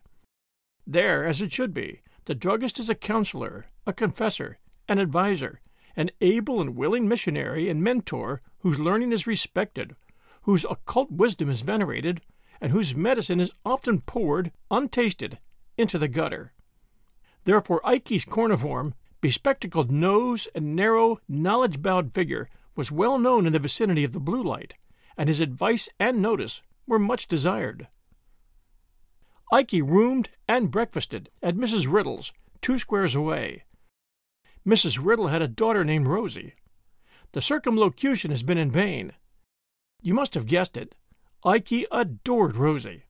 There, 0.86 1.26
as 1.26 1.40
it 1.40 1.52
should 1.52 1.74
be, 1.74 2.00
the 2.24 2.34
druggist 2.34 2.78
is 2.78 2.88
a 2.88 2.94
counselor, 2.94 3.66
a 3.86 3.92
confessor, 3.92 4.58
an 4.90 4.98
adviser, 4.98 5.60
an 5.96 6.10
able 6.20 6.60
and 6.60 6.76
willing 6.76 7.08
missionary 7.08 7.70
and 7.70 7.82
mentor 7.82 8.42
whose 8.58 8.78
learning 8.78 9.12
is 9.12 9.26
respected, 9.26 9.94
whose 10.42 10.66
occult 10.68 11.10
wisdom 11.10 11.48
is 11.48 11.62
venerated, 11.62 12.20
and 12.60 12.72
whose 12.72 12.94
medicine 12.94 13.40
is 13.40 13.52
often 13.64 14.00
poured, 14.00 14.52
untasted, 14.70 15.38
into 15.78 15.96
the 15.96 16.08
gutter. 16.08 16.52
Therefore, 17.44 17.80
Ikey's 17.84 18.24
corniform, 18.24 18.92
bespectacled 19.20 19.90
nose 19.90 20.48
and 20.54 20.74
narrow, 20.74 21.18
knowledge 21.28 21.80
bowed 21.80 22.12
figure 22.12 22.48
was 22.74 22.92
well 22.92 23.18
known 23.18 23.46
in 23.46 23.52
the 23.52 23.58
vicinity 23.58 24.04
of 24.04 24.12
the 24.12 24.20
blue 24.20 24.42
light, 24.42 24.74
and 25.16 25.28
his 25.28 25.40
advice 25.40 25.88
and 25.98 26.20
notice 26.20 26.62
were 26.86 26.98
much 26.98 27.28
desired. 27.28 27.86
Ikey 29.52 29.82
roomed 29.82 30.30
and 30.48 30.70
breakfasted 30.70 31.30
at 31.42 31.56
Mrs. 31.56 31.90
Riddle's, 31.90 32.32
two 32.60 32.78
squares 32.78 33.14
away. 33.14 33.64
Mrs. 34.66 34.98
Riddle 35.02 35.28
had 35.28 35.42
a 35.42 35.48
daughter 35.48 35.84
named 35.84 36.06
Rosie. 36.06 36.54
The 37.32 37.40
circumlocution 37.40 38.30
has 38.30 38.42
been 38.42 38.58
in 38.58 38.70
vain. 38.70 39.12
You 40.02 40.14
must 40.14 40.34
have 40.34 40.46
guessed 40.46 40.76
it. 40.76 40.94
Ikey 41.44 41.86
adored 41.90 42.56
Rosie. 42.56 43.04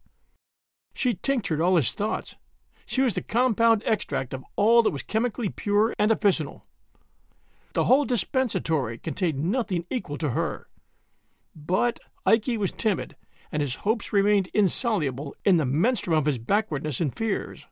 She 0.94 1.14
tinctured 1.14 1.60
all 1.60 1.76
his 1.76 1.92
thoughts, 1.92 2.36
she 2.90 3.02
was 3.02 3.14
the 3.14 3.22
compound 3.22 3.84
extract 3.86 4.34
of 4.34 4.44
all 4.56 4.82
that 4.82 4.90
was 4.90 5.04
chemically 5.04 5.48
pure 5.48 5.94
and 5.96 6.10
officinal. 6.10 6.66
The 7.72 7.84
whole 7.84 8.04
dispensatory 8.04 8.98
contained 8.98 9.44
nothing 9.44 9.86
equal 9.90 10.18
to 10.18 10.30
her. 10.30 10.66
But 11.54 12.00
Ikey 12.26 12.56
was 12.56 12.72
timid, 12.72 13.14
and 13.52 13.62
his 13.62 13.76
hopes 13.86 14.12
remained 14.12 14.48
insoluble 14.52 15.36
in 15.44 15.56
the 15.56 15.64
menstruum 15.64 16.18
of 16.18 16.26
his 16.26 16.38
backwardness 16.38 17.00
and 17.00 17.14
fears. 17.14 17.68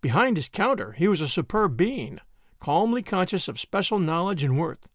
Behind 0.00 0.36
his 0.36 0.48
counter 0.48 0.92
he 0.92 1.08
was 1.08 1.20
a 1.20 1.26
superb 1.26 1.76
being, 1.76 2.20
calmly 2.62 3.02
conscious 3.02 3.48
of 3.48 3.58
special 3.58 3.98
knowledge 3.98 4.44
and 4.44 4.56
worth. 4.56 4.86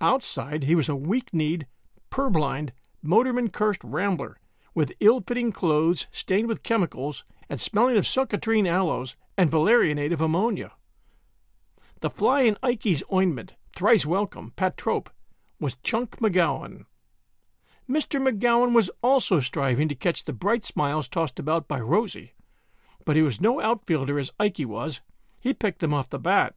Outside 0.00 0.64
he 0.64 0.74
was 0.74 0.88
a 0.88 0.96
weak-kneed, 0.96 1.66
purblind, 2.10 2.70
motorman-cursed 3.04 3.84
rambler, 3.84 4.40
with 4.74 4.94
ill-fitting 4.98 5.52
clothes 5.52 6.06
stained 6.10 6.48
with 6.48 6.62
chemicals 6.62 7.26
and 7.50 7.60
smelling 7.60 7.98
of 7.98 8.06
succotrine 8.06 8.66
aloes 8.66 9.16
and 9.36 9.50
valerianate 9.50 10.14
of 10.14 10.22
ammonia. 10.22 10.72
The 12.00 12.08
fly 12.08 12.40
in 12.40 12.56
Ikey's 12.62 13.02
ointment, 13.12 13.52
thrice 13.76 14.06
welcome, 14.06 14.54
Patrope, 14.56 15.10
was 15.60 15.76
Chunk 15.82 16.20
McGowan. 16.20 16.86
Mr. 17.86 18.18
McGowan 18.18 18.72
was 18.72 18.90
also 19.02 19.40
striving 19.40 19.88
to 19.88 19.94
catch 19.94 20.24
the 20.24 20.32
bright 20.32 20.64
smiles 20.64 21.06
tossed 21.06 21.38
about 21.38 21.68
by 21.68 21.80
Rosie, 21.80 22.32
but 23.04 23.14
he 23.14 23.20
was 23.20 23.42
no 23.42 23.60
outfielder 23.60 24.18
as 24.18 24.32
Ikey 24.40 24.64
was. 24.64 25.02
He 25.38 25.52
picked 25.52 25.80
them 25.80 25.92
off 25.92 26.08
the 26.08 26.18
bat. 26.18 26.54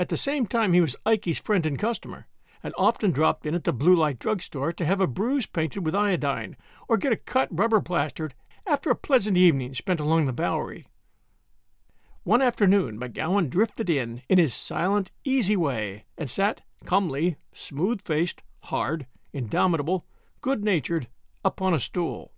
At 0.00 0.08
the 0.08 0.16
same 0.16 0.46
time, 0.46 0.72
he 0.72 0.80
was 0.80 0.96
Ikey's 1.04 1.40
friend 1.40 1.66
and 1.66 1.78
customer, 1.78 2.26
and 2.62 2.72
often 2.78 3.10
dropped 3.10 3.44
in 3.44 3.54
at 3.54 3.64
the 3.64 3.72
Blue 3.72 3.94
Light 3.94 4.18
Drug 4.18 4.40
Store 4.40 4.72
to 4.72 4.86
have 4.86 4.98
a 4.98 5.06
bruise 5.06 5.44
painted 5.44 5.84
with 5.84 5.94
iodine 5.94 6.56
or 6.88 6.96
get 6.96 7.12
a 7.12 7.16
cut 7.16 7.48
rubber 7.50 7.82
plastered 7.82 8.32
after 8.66 8.88
a 8.88 8.96
pleasant 8.96 9.36
evening 9.36 9.74
spent 9.74 10.00
along 10.00 10.24
the 10.24 10.32
Bowery. 10.32 10.86
One 12.22 12.40
afternoon 12.40 12.98
McGowan 12.98 13.50
drifted 13.50 13.90
in 13.90 14.22
in 14.26 14.38
his 14.38 14.54
silent, 14.54 15.12
easy 15.22 15.54
way 15.54 16.06
and 16.16 16.30
sat 16.30 16.62
comely, 16.86 17.36
smooth 17.52 18.00
faced, 18.00 18.40
hard, 18.60 19.06
indomitable, 19.34 20.06
good 20.40 20.64
natured, 20.64 21.08
upon 21.44 21.74
a 21.74 21.78
stool. 21.78 22.32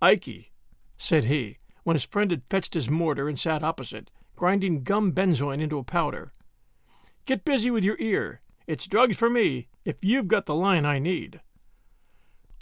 Ikey, 0.00 0.52
said 0.96 1.26
he, 1.26 1.58
when 1.82 1.94
his 1.94 2.04
friend 2.04 2.30
had 2.30 2.48
fetched 2.48 2.72
his 2.72 2.88
mortar 2.88 3.28
and 3.28 3.38
sat 3.38 3.62
opposite, 3.62 4.10
grinding 4.34 4.82
gum 4.82 5.12
benzoin 5.12 5.60
into 5.60 5.76
a 5.76 5.84
powder. 5.84 6.32
Get 7.28 7.44
busy 7.44 7.70
with 7.70 7.84
your 7.84 7.98
ear. 7.98 8.40
It's 8.66 8.86
drugs 8.86 9.14
for 9.14 9.28
me, 9.28 9.68
if 9.84 10.02
you've 10.02 10.28
got 10.28 10.46
the 10.46 10.54
line 10.54 10.86
I 10.86 10.98
need. 10.98 11.42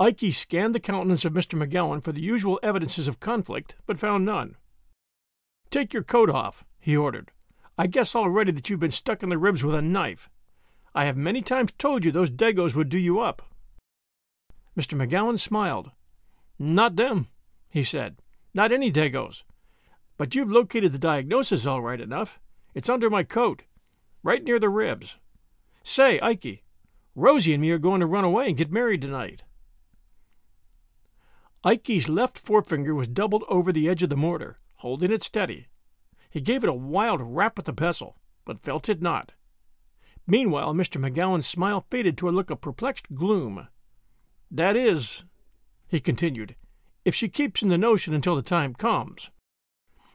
Ikey 0.01 0.33
scanned 0.33 0.75
the 0.75 0.81
countenance 0.81 1.25
of 1.25 1.35
Mr. 1.35 1.57
McGowan 1.57 2.03
for 2.03 2.11
the 2.11 2.21
usual 2.21 2.59
evidences 2.65 3.07
of 3.07 3.21
conflict, 3.21 3.77
but 3.87 4.01
found 4.01 4.25
none. 4.25 4.57
Take 5.71 5.95
your 5.95 6.03
coat 6.03 6.29
off, 6.29 6.65
he 6.81 6.97
ordered. 6.97 7.31
I 7.79 7.87
guess 7.87 8.17
already 8.17 8.51
that 8.51 8.69
you've 8.69 8.81
been 8.81 8.91
stuck 8.91 9.23
in 9.23 9.29
the 9.29 9.39
ribs 9.39 9.63
with 9.63 9.77
a 9.77 9.81
knife. 9.81 10.29
I 10.97 11.05
have 11.05 11.17
many 11.17 11.43
times 11.43 11.71
told 11.71 12.05
you 12.05 12.11
those 12.11 12.33
Dagos 12.33 12.75
would 12.75 12.89
do 12.89 12.99
you 12.99 13.21
up. 13.21 13.43
Mr. 14.77 15.01
McGowan 15.01 15.39
smiled. 15.39 15.93
Not 16.59 16.97
them, 16.97 17.29
he 17.71 17.85
said. 17.85 18.17
Not 18.53 18.73
any 18.73 18.91
Dagos. 18.91 19.45
But 20.17 20.35
you've 20.35 20.51
located 20.51 20.91
the 20.91 20.99
diagnosis 20.99 21.67
all 21.67 21.83
right 21.83 22.01
enough. 22.01 22.41
It's 22.75 22.89
under 22.89 23.09
my 23.09 23.23
coat, 23.23 23.63
right 24.27 24.43
near 24.43 24.59
the 24.59 24.69
ribs. 24.69 25.19
Say, 25.85 26.19
Ikey, 26.19 26.63
Rosie 27.15 27.55
and 27.55 27.63
me 27.63 27.71
are 27.71 27.79
going 27.79 28.01
to 28.01 28.07
run 28.07 28.25
away 28.25 28.49
and 28.49 28.57
get 28.57 28.73
married 28.73 29.01
tonight. 29.01 29.45
Ikey's 31.65 32.09
left 32.09 32.37
forefinger 32.37 32.93
was 32.93 33.07
doubled 33.07 33.45
over 33.49 33.73
the 33.73 33.89
edge 33.89 34.03
of 34.03 34.11
the 34.11 34.17
mortar, 34.17 34.59
holding 34.79 35.13
it 35.13 35.23
steady. 35.23 35.67
He 36.29 36.41
gave 36.41 36.65
it 36.65 36.69
a 36.69 36.75
wild 36.75 37.21
rap 37.23 37.57
with 37.57 37.67
the 37.67 37.73
pestle, 37.73 38.17
but 38.45 38.59
felt 38.59 38.89
it 38.89 39.01
not. 39.01 39.33
Meanwhile, 40.27 40.75
Mr. 40.75 41.01
McGowan's 41.01 41.47
smile 41.47 41.87
faded 41.89 42.19
to 42.19 42.29
a 42.29 42.31
look 42.31 42.51
of 42.51 42.61
perplexed 42.61 43.15
gloom. 43.15 43.69
That 44.51 44.75
is, 44.75 45.23
he 45.87 46.01
continued, 46.01 46.57
if 47.05 47.15
she 47.15 47.29
keeps 47.29 47.63
in 47.63 47.69
the 47.69 47.79
notion 47.79 48.13
until 48.13 48.35
the 48.35 48.43
time 48.43 48.75
comes. 48.75 49.31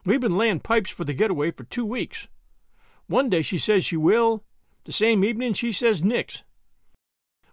We've 0.03 0.19
been 0.19 0.37
laying 0.37 0.59
pipes 0.59 0.89
for 0.89 1.05
the 1.05 1.13
getaway 1.13 1.51
for 1.51 1.63
two 1.63 1.85
weeks. 1.85 2.27
One 3.11 3.27
day 3.27 3.41
she 3.41 3.57
says 3.57 3.83
she 3.83 3.97
will, 3.97 4.45
the 4.85 4.93
same 4.93 5.25
evening 5.25 5.51
she 5.51 5.73
says 5.73 6.01
nix. 6.01 6.43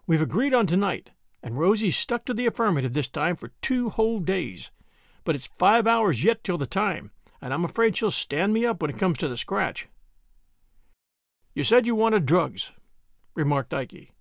We've 0.07 0.23
agreed 0.23 0.55
on 0.55 0.69
tonight, 0.69 1.11
and 1.43 1.59
Rosie 1.59 1.91
stuck 1.91 2.25
to 2.27 2.33
the 2.33 2.47
affirmative 2.47 2.95
this 2.95 3.09
time 3.09 3.35
for 3.35 3.51
two 3.61 3.91
whole 3.91 4.21
days. 4.21 4.71
But 5.25 5.35
it's 5.35 5.51
five 5.59 5.89
hours 5.89 6.23
yet 6.23 6.45
till 6.45 6.59
the 6.59 6.67
time, 6.67 7.11
and 7.43 7.53
I'm 7.53 7.65
afraid 7.65 7.97
she'll 7.97 8.13
stand 8.13 8.53
me 8.53 8.65
up 8.65 8.81
when 8.81 8.91
it 8.93 9.01
comes 9.01 9.19
to 9.19 9.27
the 9.27 9.37
scratch. 9.37 9.89
You 11.55 11.65
said 11.65 11.87
you 11.87 11.97
wanted 11.97 12.25
drugs, 12.25 12.71
remarked 13.35 13.75
Ikey. 13.75 14.13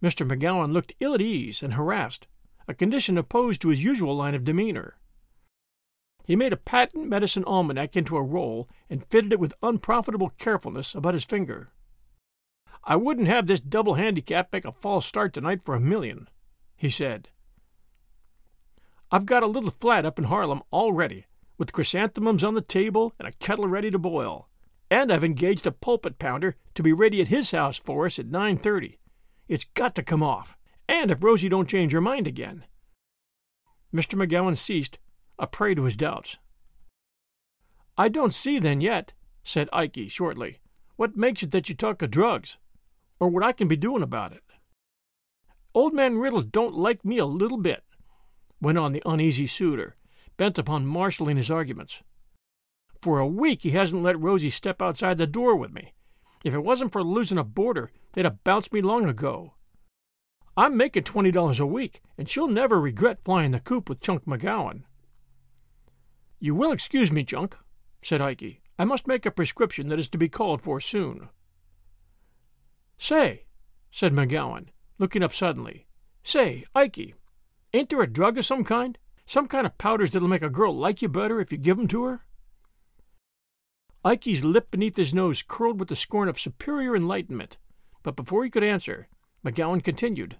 Mr. 0.00 0.24
McGowan 0.24 0.72
looked 0.72 0.94
ill 1.00 1.14
at 1.14 1.20
ease 1.20 1.60
and 1.60 1.74
harassed, 1.74 2.28
a 2.68 2.72
condition 2.72 3.18
opposed 3.18 3.60
to 3.62 3.70
his 3.70 3.82
usual 3.82 4.14
line 4.14 4.36
of 4.36 4.44
demeanor. 4.44 4.96
He 6.26 6.34
made 6.34 6.52
a 6.52 6.56
patent 6.56 7.08
medicine 7.08 7.44
almanac 7.44 7.96
into 7.96 8.16
a 8.16 8.22
roll 8.22 8.68
and 8.90 9.06
fitted 9.06 9.32
it 9.32 9.38
with 9.38 9.54
unprofitable 9.62 10.30
carefulness 10.30 10.92
about 10.92 11.14
his 11.14 11.24
finger. 11.24 11.68
I 12.82 12.96
wouldn't 12.96 13.28
have 13.28 13.46
this 13.46 13.60
double 13.60 13.94
handicap 13.94 14.52
make 14.52 14.64
a 14.64 14.72
false 14.72 15.06
start 15.06 15.32
tonight 15.32 15.60
for 15.64 15.76
a 15.76 15.80
million, 15.80 16.28
he 16.76 16.90
said. 16.90 17.28
I've 19.12 19.24
got 19.24 19.44
a 19.44 19.46
little 19.46 19.70
flat 19.70 20.04
up 20.04 20.18
in 20.18 20.24
Harlem 20.24 20.64
all 20.72 20.92
ready, 20.92 21.26
with 21.58 21.72
chrysanthemums 21.72 22.42
on 22.42 22.54
the 22.54 22.60
table 22.60 23.14
and 23.20 23.28
a 23.28 23.32
kettle 23.32 23.68
ready 23.68 23.92
to 23.92 23.98
boil. 23.98 24.48
And 24.90 25.12
I've 25.12 25.24
engaged 25.24 25.66
a 25.66 25.72
pulpit 25.72 26.18
pounder 26.18 26.56
to 26.74 26.82
be 26.82 26.92
ready 26.92 27.20
at 27.20 27.28
his 27.28 27.52
house 27.52 27.76
for 27.76 28.06
us 28.06 28.18
at 28.18 28.26
nine 28.26 28.58
thirty. 28.58 28.98
It's 29.46 29.64
got 29.74 29.94
to 29.94 30.02
come 30.02 30.24
off, 30.24 30.56
and 30.88 31.12
if 31.12 31.22
Rosie 31.22 31.48
don't 31.48 31.68
change 31.68 31.92
her 31.92 32.00
mind 32.00 32.26
again. 32.26 32.64
Mr. 33.94 34.20
McGowan 34.20 34.56
ceased, 34.56 34.98
a 35.38 35.46
prey 35.46 35.74
to 35.74 35.84
his 35.84 35.96
doubts. 35.96 36.38
I 37.98 38.08
don't 38.08 38.34
see 38.34 38.58
then 38.58 38.80
yet, 38.80 39.14
said 39.42 39.68
Ikey 39.72 40.08
shortly, 40.08 40.58
what 40.96 41.16
makes 41.16 41.42
it 41.42 41.50
that 41.52 41.68
you 41.68 41.74
talk 41.74 42.02
of 42.02 42.10
drugs, 42.10 42.58
or 43.18 43.28
what 43.28 43.44
I 43.44 43.52
can 43.52 43.68
be 43.68 43.76
doing 43.76 44.02
about 44.02 44.32
it. 44.32 44.42
Old 45.74 45.94
man 45.94 46.18
Riddle 46.18 46.40
don't 46.40 46.74
like 46.74 47.04
me 47.04 47.18
a 47.18 47.26
little 47.26 47.58
bit, 47.58 47.84
went 48.60 48.78
on 48.78 48.92
the 48.92 49.02
uneasy 49.04 49.46
suitor, 49.46 49.96
bent 50.36 50.58
upon 50.58 50.86
marshalling 50.86 51.36
his 51.36 51.50
arguments. 51.50 52.02
For 53.02 53.18
a 53.18 53.26
week 53.26 53.62
he 53.62 53.70
hasn't 53.70 54.02
let 54.02 54.20
Rosie 54.20 54.50
step 54.50 54.82
outside 54.82 55.18
the 55.18 55.26
door 55.26 55.54
with 55.54 55.72
me. 55.72 55.92
If 56.44 56.54
it 56.54 56.64
wasn't 56.64 56.92
for 56.92 57.02
losing 57.02 57.38
a 57.38 57.44
boarder, 57.44 57.90
they'd 58.12 58.24
have 58.24 58.44
bounced 58.44 58.72
me 58.72 58.80
long 58.80 59.08
ago. 59.08 59.54
I'm 60.56 60.76
making 60.76 61.04
twenty 61.04 61.30
dollars 61.30 61.60
a 61.60 61.66
week, 61.66 62.00
and 62.16 62.28
she'll 62.28 62.48
never 62.48 62.80
regret 62.80 63.18
flying 63.24 63.50
the 63.50 63.60
coop 63.60 63.88
with 63.88 64.00
Chunk 64.00 64.24
McGowan. 64.24 64.84
You 66.38 66.54
will 66.54 66.72
excuse 66.72 67.10
me, 67.10 67.22
Junk, 67.22 67.56
said 68.02 68.20
Ikey. 68.20 68.60
I 68.78 68.84
must 68.84 69.06
make 69.06 69.24
a 69.24 69.30
prescription 69.30 69.88
that 69.88 69.98
is 69.98 70.08
to 70.10 70.18
be 70.18 70.28
called 70.28 70.60
for 70.60 70.80
soon. 70.80 71.30
Say, 72.98 73.44
said 73.90 74.12
McGowan, 74.12 74.68
looking 74.98 75.22
up 75.22 75.32
suddenly. 75.32 75.86
Say, 76.22 76.64
Ikey, 76.74 77.14
ain't 77.72 77.88
there 77.88 78.02
a 78.02 78.06
drug 78.06 78.36
of 78.36 78.44
some 78.44 78.64
kind? 78.64 78.98
Some 79.26 79.48
kind 79.48 79.66
of 79.66 79.78
powders 79.78 80.10
that'll 80.10 80.28
make 80.28 80.42
a 80.42 80.50
girl 80.50 80.76
like 80.76 81.02
you 81.02 81.08
better 81.08 81.40
if 81.40 81.50
you 81.50 81.58
give 81.58 81.78
'em 81.78 81.88
to 81.88 82.04
her? 82.04 82.26
Ikey's 84.04 84.44
lip 84.44 84.70
beneath 84.70 84.96
his 84.96 85.14
nose 85.14 85.42
curled 85.42 85.80
with 85.80 85.88
the 85.88 85.96
scorn 85.96 86.28
of 86.28 86.38
superior 86.38 86.94
enlightenment, 86.94 87.58
but 88.02 88.14
before 88.14 88.44
he 88.44 88.50
could 88.50 88.62
answer, 88.62 89.08
McGowan 89.44 89.82
continued. 89.82 90.38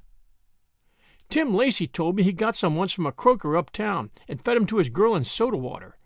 Tim 1.28 1.54
Lacey 1.54 1.86
told 1.86 2.16
me 2.16 2.22
he 2.22 2.32
got 2.32 2.56
some 2.56 2.76
once 2.76 2.92
from 2.92 3.06
a 3.06 3.12
croaker 3.12 3.56
uptown 3.56 4.10
and 4.28 4.40
fed 4.40 4.56
'em 4.56 4.66
to 4.66 4.78
his 4.78 4.90
girl 4.90 5.14
in 5.14 5.24
soda 5.24 5.56
water. 5.56 5.98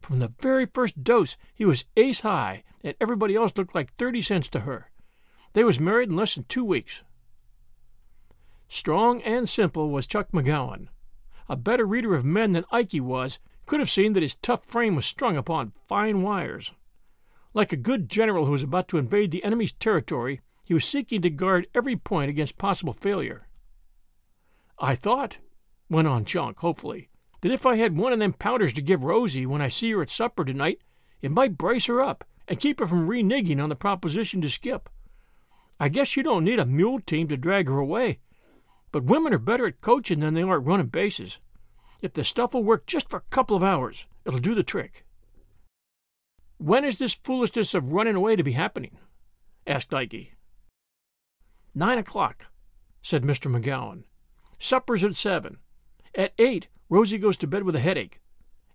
From 0.00 0.20
the 0.20 0.32
very 0.38 0.66
first 0.66 1.02
dose 1.02 1.36
he 1.54 1.64
was 1.64 1.84
ace 1.96 2.20
high, 2.20 2.62
and 2.82 2.94
everybody 3.00 3.34
else 3.34 3.56
looked 3.56 3.74
like 3.74 3.94
thirty 3.96 4.22
cents 4.22 4.48
to 4.48 4.60
her. 4.60 4.90
They 5.52 5.64
was 5.64 5.80
married 5.80 6.10
in 6.10 6.16
less 6.16 6.34
than 6.34 6.44
two 6.44 6.64
weeks. 6.64 7.02
Strong 8.68 9.22
and 9.22 9.48
simple 9.48 9.90
was 9.90 10.06
Chunk 10.06 10.30
McGowan. 10.30 10.88
A 11.48 11.56
better 11.56 11.86
reader 11.86 12.14
of 12.14 12.24
men 12.24 12.52
than 12.52 12.64
Ikey 12.70 13.00
was 13.00 13.38
could 13.66 13.80
have 13.80 13.90
seen 13.90 14.12
that 14.12 14.22
his 14.22 14.36
tough 14.36 14.64
frame 14.64 14.94
was 14.94 15.06
strung 15.06 15.36
upon 15.36 15.72
fine 15.88 16.22
wires. 16.22 16.72
Like 17.52 17.72
a 17.72 17.76
good 17.76 18.08
general 18.08 18.44
who 18.44 18.52
was 18.52 18.62
about 18.62 18.88
to 18.88 18.98
invade 18.98 19.30
the 19.30 19.42
enemy's 19.42 19.72
territory, 19.72 20.40
he 20.64 20.74
was 20.74 20.84
seeking 20.84 21.22
to 21.22 21.30
guard 21.30 21.66
every 21.74 21.96
point 21.96 22.30
against 22.30 22.58
possible 22.58 22.92
failure. 22.92 23.47
I 24.80 24.94
thought, 24.94 25.38
went 25.88 26.08
on 26.08 26.24
Chunk 26.24 26.58
hopefully, 26.60 27.08
that 27.40 27.52
if 27.52 27.66
I 27.66 27.76
had 27.76 27.96
one 27.96 28.12
of 28.12 28.18
them 28.18 28.32
powders 28.32 28.72
to 28.74 28.82
give 28.82 29.02
Rosie 29.02 29.46
when 29.46 29.62
I 29.62 29.68
see 29.68 29.92
her 29.92 30.02
at 30.02 30.10
supper 30.10 30.44
tonight, 30.44 30.80
it 31.20 31.30
might 31.30 31.58
brace 31.58 31.86
her 31.86 32.00
up 32.00 32.24
and 32.46 32.60
keep 32.60 32.80
her 32.80 32.86
from 32.86 33.08
reneging 33.08 33.62
on 33.62 33.68
the 33.68 33.76
proposition 33.76 34.40
to 34.40 34.48
skip. 34.48 34.88
I 35.80 35.88
guess 35.88 36.16
you 36.16 36.22
don't 36.22 36.44
need 36.44 36.58
a 36.58 36.66
mule 36.66 37.00
team 37.00 37.28
to 37.28 37.36
drag 37.36 37.68
her 37.68 37.78
away, 37.78 38.18
but 38.90 39.04
women 39.04 39.34
are 39.34 39.38
better 39.38 39.66
at 39.66 39.80
coaching 39.80 40.20
than 40.20 40.34
they 40.34 40.42
are 40.42 40.58
at 40.58 40.64
running 40.64 40.86
bases. 40.86 41.38
If 42.00 42.12
the 42.12 42.24
stuff 42.24 42.54
will 42.54 42.64
work 42.64 42.86
just 42.86 43.08
for 43.08 43.18
a 43.18 43.30
couple 43.30 43.56
of 43.56 43.62
hours, 43.62 44.06
it'll 44.24 44.38
do 44.38 44.54
the 44.54 44.62
trick. 44.62 45.04
When 46.58 46.84
is 46.84 46.98
this 46.98 47.14
foolishness 47.14 47.74
of 47.74 47.92
running 47.92 48.16
away 48.16 48.36
to 48.36 48.42
be 48.42 48.52
happening? 48.52 48.98
asked 49.66 49.92
Ikey. 49.92 50.32
Nine 51.74 51.98
o'clock, 51.98 52.46
said 53.02 53.22
Mr. 53.22 53.52
McGowan. 53.52 54.04
Supper's 54.58 55.04
at 55.04 55.16
seven. 55.16 55.58
At 56.14 56.32
eight, 56.38 56.68
Rosie 56.88 57.18
goes 57.18 57.36
to 57.38 57.46
bed 57.46 57.62
with 57.62 57.76
a 57.76 57.80
headache. 57.80 58.20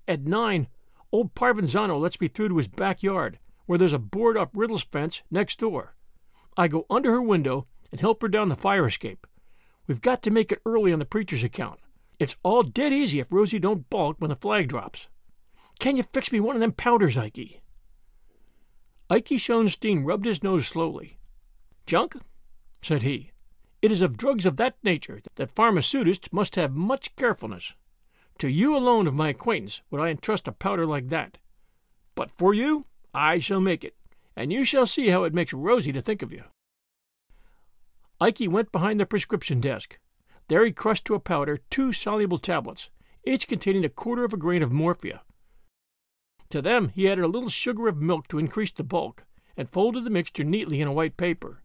At 0.07 0.27
nine, 0.27 0.67
old 1.11 1.35
Parvenzano 1.35 1.99
lets 1.99 2.19
me 2.21 2.27
through 2.27 2.49
to 2.49 2.57
his 2.57 2.67
backyard, 2.67 3.39
where 3.65 3.77
there's 3.77 3.93
a 3.93 3.99
board 3.99 4.37
up 4.37 4.51
Riddle's 4.53 4.83
fence 4.83 5.23
next 5.31 5.59
door. 5.59 5.95
I 6.55 6.67
go 6.67 6.85
under 6.89 7.11
her 7.11 7.21
window 7.21 7.67
and 7.91 7.99
help 7.99 8.21
her 8.21 8.27
down 8.27 8.49
the 8.49 8.55
fire 8.55 8.85
escape. 8.85 9.27
We've 9.87 10.01
got 10.01 10.23
to 10.23 10.31
make 10.31 10.51
it 10.51 10.61
early 10.65 10.93
on 10.93 10.99
the 10.99 11.05
preacher's 11.05 11.43
account. 11.43 11.79
It's 12.19 12.37
all 12.43 12.63
dead 12.63 12.93
easy 12.93 13.19
if 13.19 13.31
Rosie 13.31 13.59
don't 13.59 13.89
balk 13.89 14.17
when 14.19 14.29
the 14.29 14.35
flag 14.35 14.69
drops. 14.69 15.07
Can 15.79 15.97
you 15.97 16.03
fix 16.03 16.31
me 16.31 16.39
one 16.39 16.55
of 16.55 16.61
them 16.61 16.71
powders, 16.71 17.17
Ikey? 17.17 17.61
Ikey 19.09 19.37
Schoenstein 19.37 20.05
rubbed 20.05 20.25
his 20.25 20.41
nose 20.41 20.67
slowly. 20.67 21.17
Junk, 21.85 22.15
said 22.81 23.01
he, 23.01 23.32
it 23.83 23.91
is 23.91 24.01
of 24.01 24.15
drugs 24.15 24.45
of 24.45 24.55
that 24.55 24.77
nature 24.81 25.21
that 25.35 25.51
pharmaceutists 25.51 26.31
must 26.31 26.55
have 26.55 26.73
much 26.73 27.13
carefulness. 27.17 27.75
To 28.37 28.47
you 28.47 28.77
alone 28.77 29.07
of 29.07 29.13
my 29.13 29.27
acquaintance 29.27 29.81
would 29.91 29.99
I 29.99 30.07
entrust 30.07 30.47
a 30.47 30.53
powder 30.53 30.85
like 30.85 31.09
that. 31.09 31.37
But 32.15 32.31
for 32.31 32.53
you, 32.53 32.85
I 33.13 33.39
shall 33.39 33.59
make 33.59 33.83
it, 33.83 33.97
and 34.37 34.53
you 34.53 34.63
shall 34.63 34.85
see 34.85 35.09
how 35.09 35.25
it 35.25 35.33
makes 35.33 35.51
Rosie 35.51 35.91
to 35.91 36.01
think 36.01 36.21
of 36.21 36.31
you. 36.31 36.45
Ikey 38.21 38.47
went 38.47 38.71
behind 38.71 39.01
the 39.01 39.05
prescription 39.05 39.59
desk. 39.59 39.99
There 40.47 40.63
he 40.63 40.71
crushed 40.71 41.03
to 41.05 41.15
a 41.15 41.19
powder 41.19 41.57
two 41.69 41.91
soluble 41.91 42.37
tablets, 42.37 42.89
each 43.25 43.49
containing 43.49 43.83
a 43.83 43.89
quarter 43.89 44.23
of 44.23 44.31
a 44.31 44.37
grain 44.37 44.63
of 44.63 44.71
morphia. 44.71 45.23
To 46.51 46.61
them 46.61 46.87
he 46.95 47.09
added 47.09 47.25
a 47.25 47.27
little 47.27 47.49
sugar 47.49 47.89
of 47.89 47.97
milk 47.97 48.29
to 48.29 48.39
increase 48.39 48.71
the 48.71 48.85
bulk, 48.85 49.25
and 49.57 49.69
folded 49.69 50.05
the 50.05 50.09
mixture 50.09 50.45
neatly 50.45 50.79
in 50.79 50.87
a 50.87 50.93
white 50.93 51.17
paper. 51.17 51.62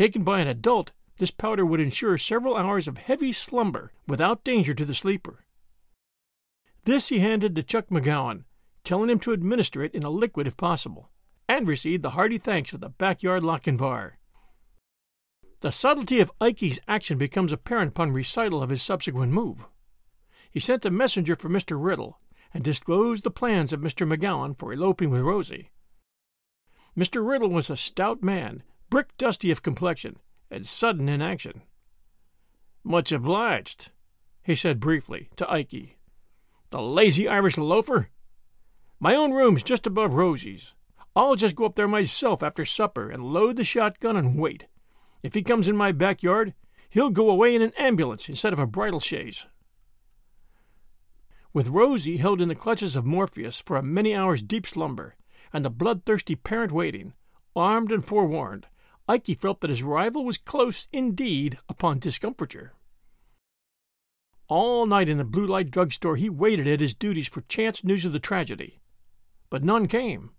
Taken 0.00 0.24
by 0.24 0.40
an 0.40 0.48
adult, 0.48 0.94
This 1.18 1.30
powder 1.30 1.66
would 1.66 1.78
ensure 1.78 2.16
several 2.16 2.56
hours 2.56 2.88
of 2.88 2.96
heavy 2.96 3.32
slumber 3.32 3.92
without 4.08 4.44
danger 4.44 4.72
to 4.72 4.86
the 4.86 4.94
sleeper. 4.94 5.44
This 6.84 7.08
he 7.08 7.18
handed 7.18 7.54
to 7.54 7.62
Chunk 7.62 7.90
McGowan, 7.90 8.44
telling 8.82 9.10
him 9.10 9.20
to 9.20 9.32
administer 9.32 9.82
it 9.82 9.94
in 9.94 10.02
a 10.02 10.08
liquid 10.08 10.46
if 10.46 10.56
possible, 10.56 11.10
and 11.46 11.68
received 11.68 12.02
the 12.02 12.12
hearty 12.12 12.38
thanks 12.38 12.72
of 12.72 12.80
the 12.80 12.88
backyard 12.88 13.42
Lochinvar. 13.42 14.12
The 15.58 15.70
subtlety 15.70 16.20
of 16.20 16.32
Ikey's 16.40 16.80
action 16.88 17.18
becomes 17.18 17.52
apparent 17.52 17.90
upon 17.90 18.12
recital 18.12 18.62
of 18.62 18.70
his 18.70 18.82
subsequent 18.82 19.32
move. 19.32 19.66
He 20.50 20.60
sent 20.60 20.86
a 20.86 20.90
messenger 20.90 21.36
for 21.36 21.50
Mr. 21.50 21.76
Riddle 21.78 22.18
and 22.54 22.64
disclosed 22.64 23.22
the 23.22 23.30
plans 23.30 23.70
of 23.70 23.80
Mr. 23.80 24.10
McGowan 24.10 24.58
for 24.58 24.72
eloping 24.72 25.10
with 25.10 25.20
Rosie. 25.20 25.72
Mr. 26.96 27.22
Riddle 27.22 27.50
was 27.50 27.68
a 27.68 27.76
stout 27.76 28.22
man, 28.22 28.62
brick 28.90 29.16
dusty 29.16 29.50
of 29.50 29.62
complexion, 29.62 30.18
and 30.50 30.66
sudden 30.66 31.08
in 31.08 31.22
action. 31.22 31.62
Much 32.82 33.12
obliged, 33.12 33.90
he 34.42 34.54
said 34.54 34.80
briefly 34.80 35.30
to 35.36 35.50
Ikey. 35.50 35.96
The 36.70 36.82
lazy 36.82 37.28
Irish 37.28 37.56
loafer! 37.56 38.10
My 38.98 39.14
own 39.14 39.32
room's 39.32 39.62
just 39.62 39.86
above 39.86 40.14
Rosie's. 40.14 40.74
I'll 41.14 41.36
just 41.36 41.56
go 41.56 41.64
up 41.64 41.76
there 41.76 41.88
myself 41.88 42.42
after 42.42 42.64
supper 42.64 43.10
and 43.10 43.32
load 43.32 43.56
the 43.56 43.64
shotgun 43.64 44.16
and 44.16 44.38
wait. 44.38 44.66
If 45.22 45.34
he 45.34 45.42
comes 45.42 45.68
in 45.68 45.76
my 45.76 45.92
backyard, 45.92 46.54
he'll 46.88 47.10
go 47.10 47.30
away 47.30 47.54
in 47.54 47.62
an 47.62 47.72
ambulance 47.78 48.28
instead 48.28 48.52
of 48.52 48.58
a 48.58 48.66
bridal 48.66 49.00
chaise. 49.00 49.46
With 51.52 51.68
Rosie 51.68 52.18
held 52.18 52.40
in 52.40 52.48
the 52.48 52.54
clutches 52.54 52.94
of 52.94 53.04
Morpheus 53.04 53.60
for 53.60 53.76
a 53.76 53.82
many 53.82 54.14
hours' 54.14 54.42
deep 54.42 54.66
slumber, 54.66 55.16
and 55.52 55.64
the 55.64 55.70
bloodthirsty 55.70 56.36
parent 56.36 56.70
waiting, 56.70 57.12
armed 57.56 57.90
and 57.90 58.04
forewarned, 58.04 58.66
Ikey 59.10 59.34
felt 59.34 59.60
that 59.60 59.70
his 59.70 59.82
rival 59.82 60.24
was 60.24 60.38
close 60.38 60.86
indeed 60.92 61.58
upon 61.68 61.98
discomfiture. 61.98 62.70
All 64.46 64.86
night 64.86 65.08
in 65.08 65.18
the 65.18 65.24
blue 65.24 65.48
light 65.48 65.72
drug 65.72 65.92
store 65.92 66.14
he 66.14 66.30
waited 66.30 66.68
at 66.68 66.78
his 66.78 66.94
duties 66.94 67.26
for 67.26 67.40
chance 67.40 67.82
news 67.82 68.04
of 68.04 68.12
the 68.12 68.20
tragedy, 68.20 68.78
but 69.48 69.64
none 69.64 69.88
came. 69.88 70.30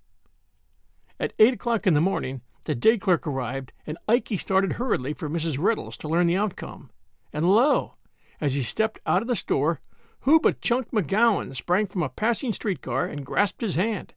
At 1.20 1.34
eight 1.38 1.56
o'clock 1.56 1.86
in 1.86 1.96
the 1.96 2.00
morning, 2.00 2.44
the 2.64 2.74
day 2.74 2.98
clerk 2.98 3.28
arrived, 3.28 3.74
and 3.86 3.98
Ikey 4.08 4.38
started 4.38 4.74
hurriedly 4.74 5.12
for 5.14 5.30
Mrs. 5.30 5.58
Riddle's 5.60 5.98
to 5.98 6.08
learn 6.08 6.28
the 6.28 6.38
outcome. 6.38 6.92
And 7.34 7.52
lo! 7.52 7.96
as 8.40 8.54
he 8.54 8.64
stepped 8.64 9.02
out 9.06 9.22
of 9.22 9.28
the 9.28 9.36
store, 9.36 9.82
who 10.22 10.40
but 10.40 10.62
Chunk 10.62 10.92
McGowan 10.92 11.54
sprang 11.58 11.88
from 11.88 12.04
a 12.04 12.10
passing 12.10 12.54
streetcar 12.54 13.06
and 13.06 13.26
grasped 13.26 13.60
his 13.60 13.76
hand. 13.76 14.14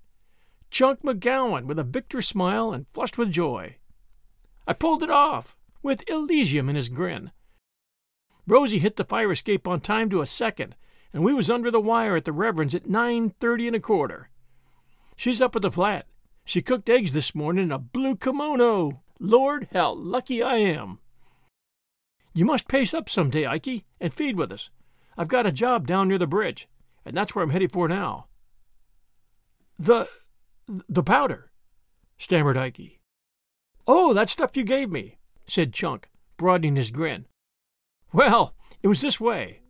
Chunk 0.70 1.02
McGowan, 1.02 1.64
with 1.64 1.80
a 1.80 1.82
victor's 1.82 2.28
smile 2.28 2.72
and 2.72 2.86
flushed 2.86 3.18
with 3.18 3.32
joy. 3.32 3.74
I 4.66 4.72
pulled 4.72 5.02
it 5.02 5.10
off, 5.10 5.56
with 5.82 6.08
Elysium 6.08 6.68
in 6.68 6.76
his 6.76 6.88
grin. 6.88 7.30
Rosie 8.46 8.78
hit 8.78 8.96
the 8.96 9.04
fire 9.04 9.32
escape 9.32 9.68
on 9.68 9.80
time 9.80 10.10
to 10.10 10.20
a 10.20 10.26
second, 10.26 10.76
and 11.12 11.22
we 11.22 11.34
was 11.34 11.50
under 11.50 11.70
the 11.70 11.80
wire 11.80 12.16
at 12.16 12.24
the 12.24 12.32
Reverend's 12.32 12.74
at 12.74 12.88
nine 12.88 13.30
thirty 13.40 13.66
and 13.66 13.76
a 13.76 13.80
quarter. 13.80 14.30
She's 15.16 15.40
up 15.40 15.54
at 15.54 15.62
the 15.62 15.70
flat. 15.70 16.06
She 16.44 16.60
cooked 16.60 16.90
eggs 16.90 17.12
this 17.12 17.34
morning 17.34 17.64
in 17.64 17.72
a 17.72 17.78
blue 17.78 18.16
kimono. 18.16 19.02
Lord, 19.20 19.68
how 19.72 19.94
lucky 19.94 20.42
I 20.42 20.56
am! 20.56 20.98
You 22.34 22.44
must 22.44 22.68
pace 22.68 22.92
up 22.92 23.08
some 23.08 23.30
day, 23.30 23.46
Ikey, 23.46 23.84
and 24.00 24.12
feed 24.12 24.36
with 24.36 24.50
us. 24.50 24.70
I've 25.16 25.28
got 25.28 25.46
a 25.46 25.52
job 25.52 25.86
down 25.86 26.08
near 26.08 26.18
the 26.18 26.26
bridge, 26.26 26.68
and 27.04 27.16
that's 27.16 27.34
where 27.34 27.44
I'm 27.44 27.50
headed 27.50 27.72
for 27.72 27.88
now. 27.88 28.26
The 29.78 30.08
the 30.66 31.02
powder, 31.02 31.50
stammered 32.18 32.56
Ikey. 32.56 33.00
Oh, 33.86 34.14
that 34.14 34.30
stuff 34.30 34.56
you 34.56 34.64
gave 34.64 34.90
me, 34.90 35.18
said 35.46 35.72
Chunk, 35.72 36.08
broadening 36.36 36.76
his 36.76 36.90
grin. 36.90 37.26
Well, 38.12 38.54
it 38.82 38.88
was 38.88 39.00
this 39.00 39.20
way. 39.20 39.60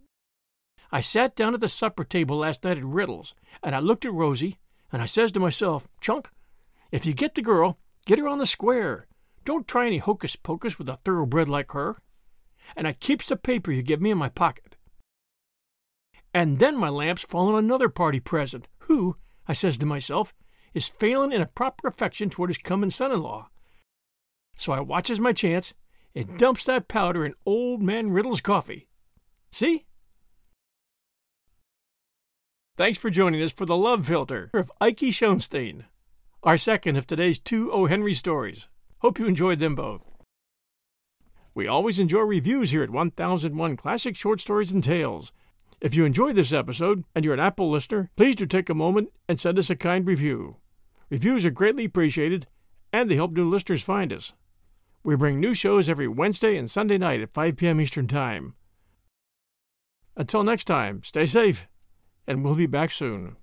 I 0.93 1.01
sat 1.01 1.35
down 1.35 1.55
at 1.55 1.61
the 1.61 1.69
supper 1.69 2.05
table 2.05 2.39
last 2.39 2.63
night 2.63 2.79
at 2.79 2.85
Riddle's, 2.85 3.35
and 3.63 3.75
I 3.75 3.81
looked 3.81 4.05
at 4.05 4.13
Rosie, 4.13 4.59
and 4.93 5.03
I 5.03 5.07
says 5.07 5.33
to 5.33 5.41
myself, 5.41 5.89
Chunk, 6.01 6.31
if 6.93 7.05
you 7.05 7.13
get 7.13 7.35
the 7.35 7.43
girl, 7.43 7.79
get 8.07 8.21
her 8.21 8.29
on 8.29 8.39
the 8.39 8.47
square. 8.47 9.09
Don't 9.45 9.67
try 9.67 9.87
any 9.87 9.99
hocus 9.99 10.37
pocus 10.37 10.79
with 10.79 10.89
a 10.89 10.97
thoroughbred 10.99 11.49
like 11.49 11.73
her. 11.73 11.97
And 12.77 12.87
I 12.87 12.93
keeps 12.93 13.27
the 13.27 13.37
paper 13.37 13.73
you 13.73 13.83
give 13.83 14.01
me 14.01 14.13
in 14.13 14.19
my 14.19 14.29
pocket. 14.29 14.77
And 16.33 16.61
then 16.61 16.77
my 16.77 16.89
lamps 16.89 17.23
fall 17.23 17.49
on 17.49 17.65
another 17.65 17.89
party 17.89 18.21
present, 18.21 18.69
who, 18.81 19.17
I 19.49 19.53
says 19.53 19.79
to 19.79 19.87
myself, 19.87 20.33
is 20.73 20.89
failin' 20.89 21.33
in 21.33 21.43
a 21.43 21.47
proper 21.47 21.89
affection 21.89 22.31
toward 22.31 22.51
his 22.51 22.59
comin' 22.59 22.91
son-in-law. 22.91 23.49
So 24.57 24.73
I 24.73 24.81
watches 24.81 25.21
my 25.21 25.33
chance 25.33 25.75
and 26.15 26.39
dumps 26.39 26.65
that 26.65 26.89
powder 26.89 27.25
in 27.25 27.35
old 27.45 27.83
man 27.83 28.11
Riddle's 28.11 28.41
coffee. 28.41 28.89
See? 29.51 29.87
Thanks 32.77 32.99
for 32.99 33.11
joining 33.11 33.43
us 33.43 33.53
for 33.53 33.67
the 33.67 33.77
Love 33.77 34.07
Philtre 34.07 34.51
of 34.53 34.71
Ikey 34.81 35.11
Schoenstein 35.11 35.85
our 36.45 36.59
second 36.59 36.97
of 36.97 37.07
today's 37.07 37.39
two 37.39 37.73
O. 37.73 37.87
Henry 37.87 38.13
stories. 38.13 38.69
Hope 38.99 39.19
you 39.19 39.25
enjoyed 39.27 39.61
them 39.61 39.75
both. 39.75 40.11
We 41.55 41.67
always 41.67 41.99
enjoy 41.99 42.21
reviews 42.21 42.71
here 42.71 42.83
at 42.83 42.91
1001 42.91 43.77
Classic 43.79 44.15
Short 44.15 44.41
Stories 44.41 44.71
and 44.71 44.85
Tales. 44.85 45.33
If 45.81 45.95
you 45.95 46.05
enjoyed 46.05 46.37
this 46.37 46.53
episode 46.53 47.05
and 47.15 47.25
you're 47.25 47.33
an 47.33 47.41
Apple 47.41 47.71
listener, 47.71 48.11
please 48.15 48.37
do 48.37 48.45
take 48.45 48.69
a 48.69 48.75
moment 48.75 49.11
and 49.27 49.41
send 49.41 49.59
us 49.59 49.71
a 49.71 49.77
kind 49.77 50.07
review. 50.07 50.57
Reviews 51.09 51.47
are 51.47 51.51
greatly 51.51 51.87
appreciated 51.87 52.47
and 52.93 53.11
they 53.11 53.17
help 53.17 53.33
new 53.33 53.49
listeners 53.49 53.83
find 53.83 54.13
us. 54.13 54.35
We 55.07 55.17
bring 55.17 55.39
new 55.39 55.53
shows 55.53 55.91
every 55.91 56.09
Wednesday 56.09 56.57
and 56.57 56.71
Sunday 56.71 56.97
night 56.97 57.21
at 57.21 57.35
5 57.35 57.59
p.m. 57.59 57.79
Eastern 57.79 58.07
Time. 58.07 58.55
Until 60.17 60.43
next 60.43 60.65
time, 60.65 61.03
stay 61.03 61.27
safe, 61.27 61.67
and 62.27 62.43
we'll 62.43 62.55
be 62.55 62.67
back 62.67 62.91
soon. 62.91 63.37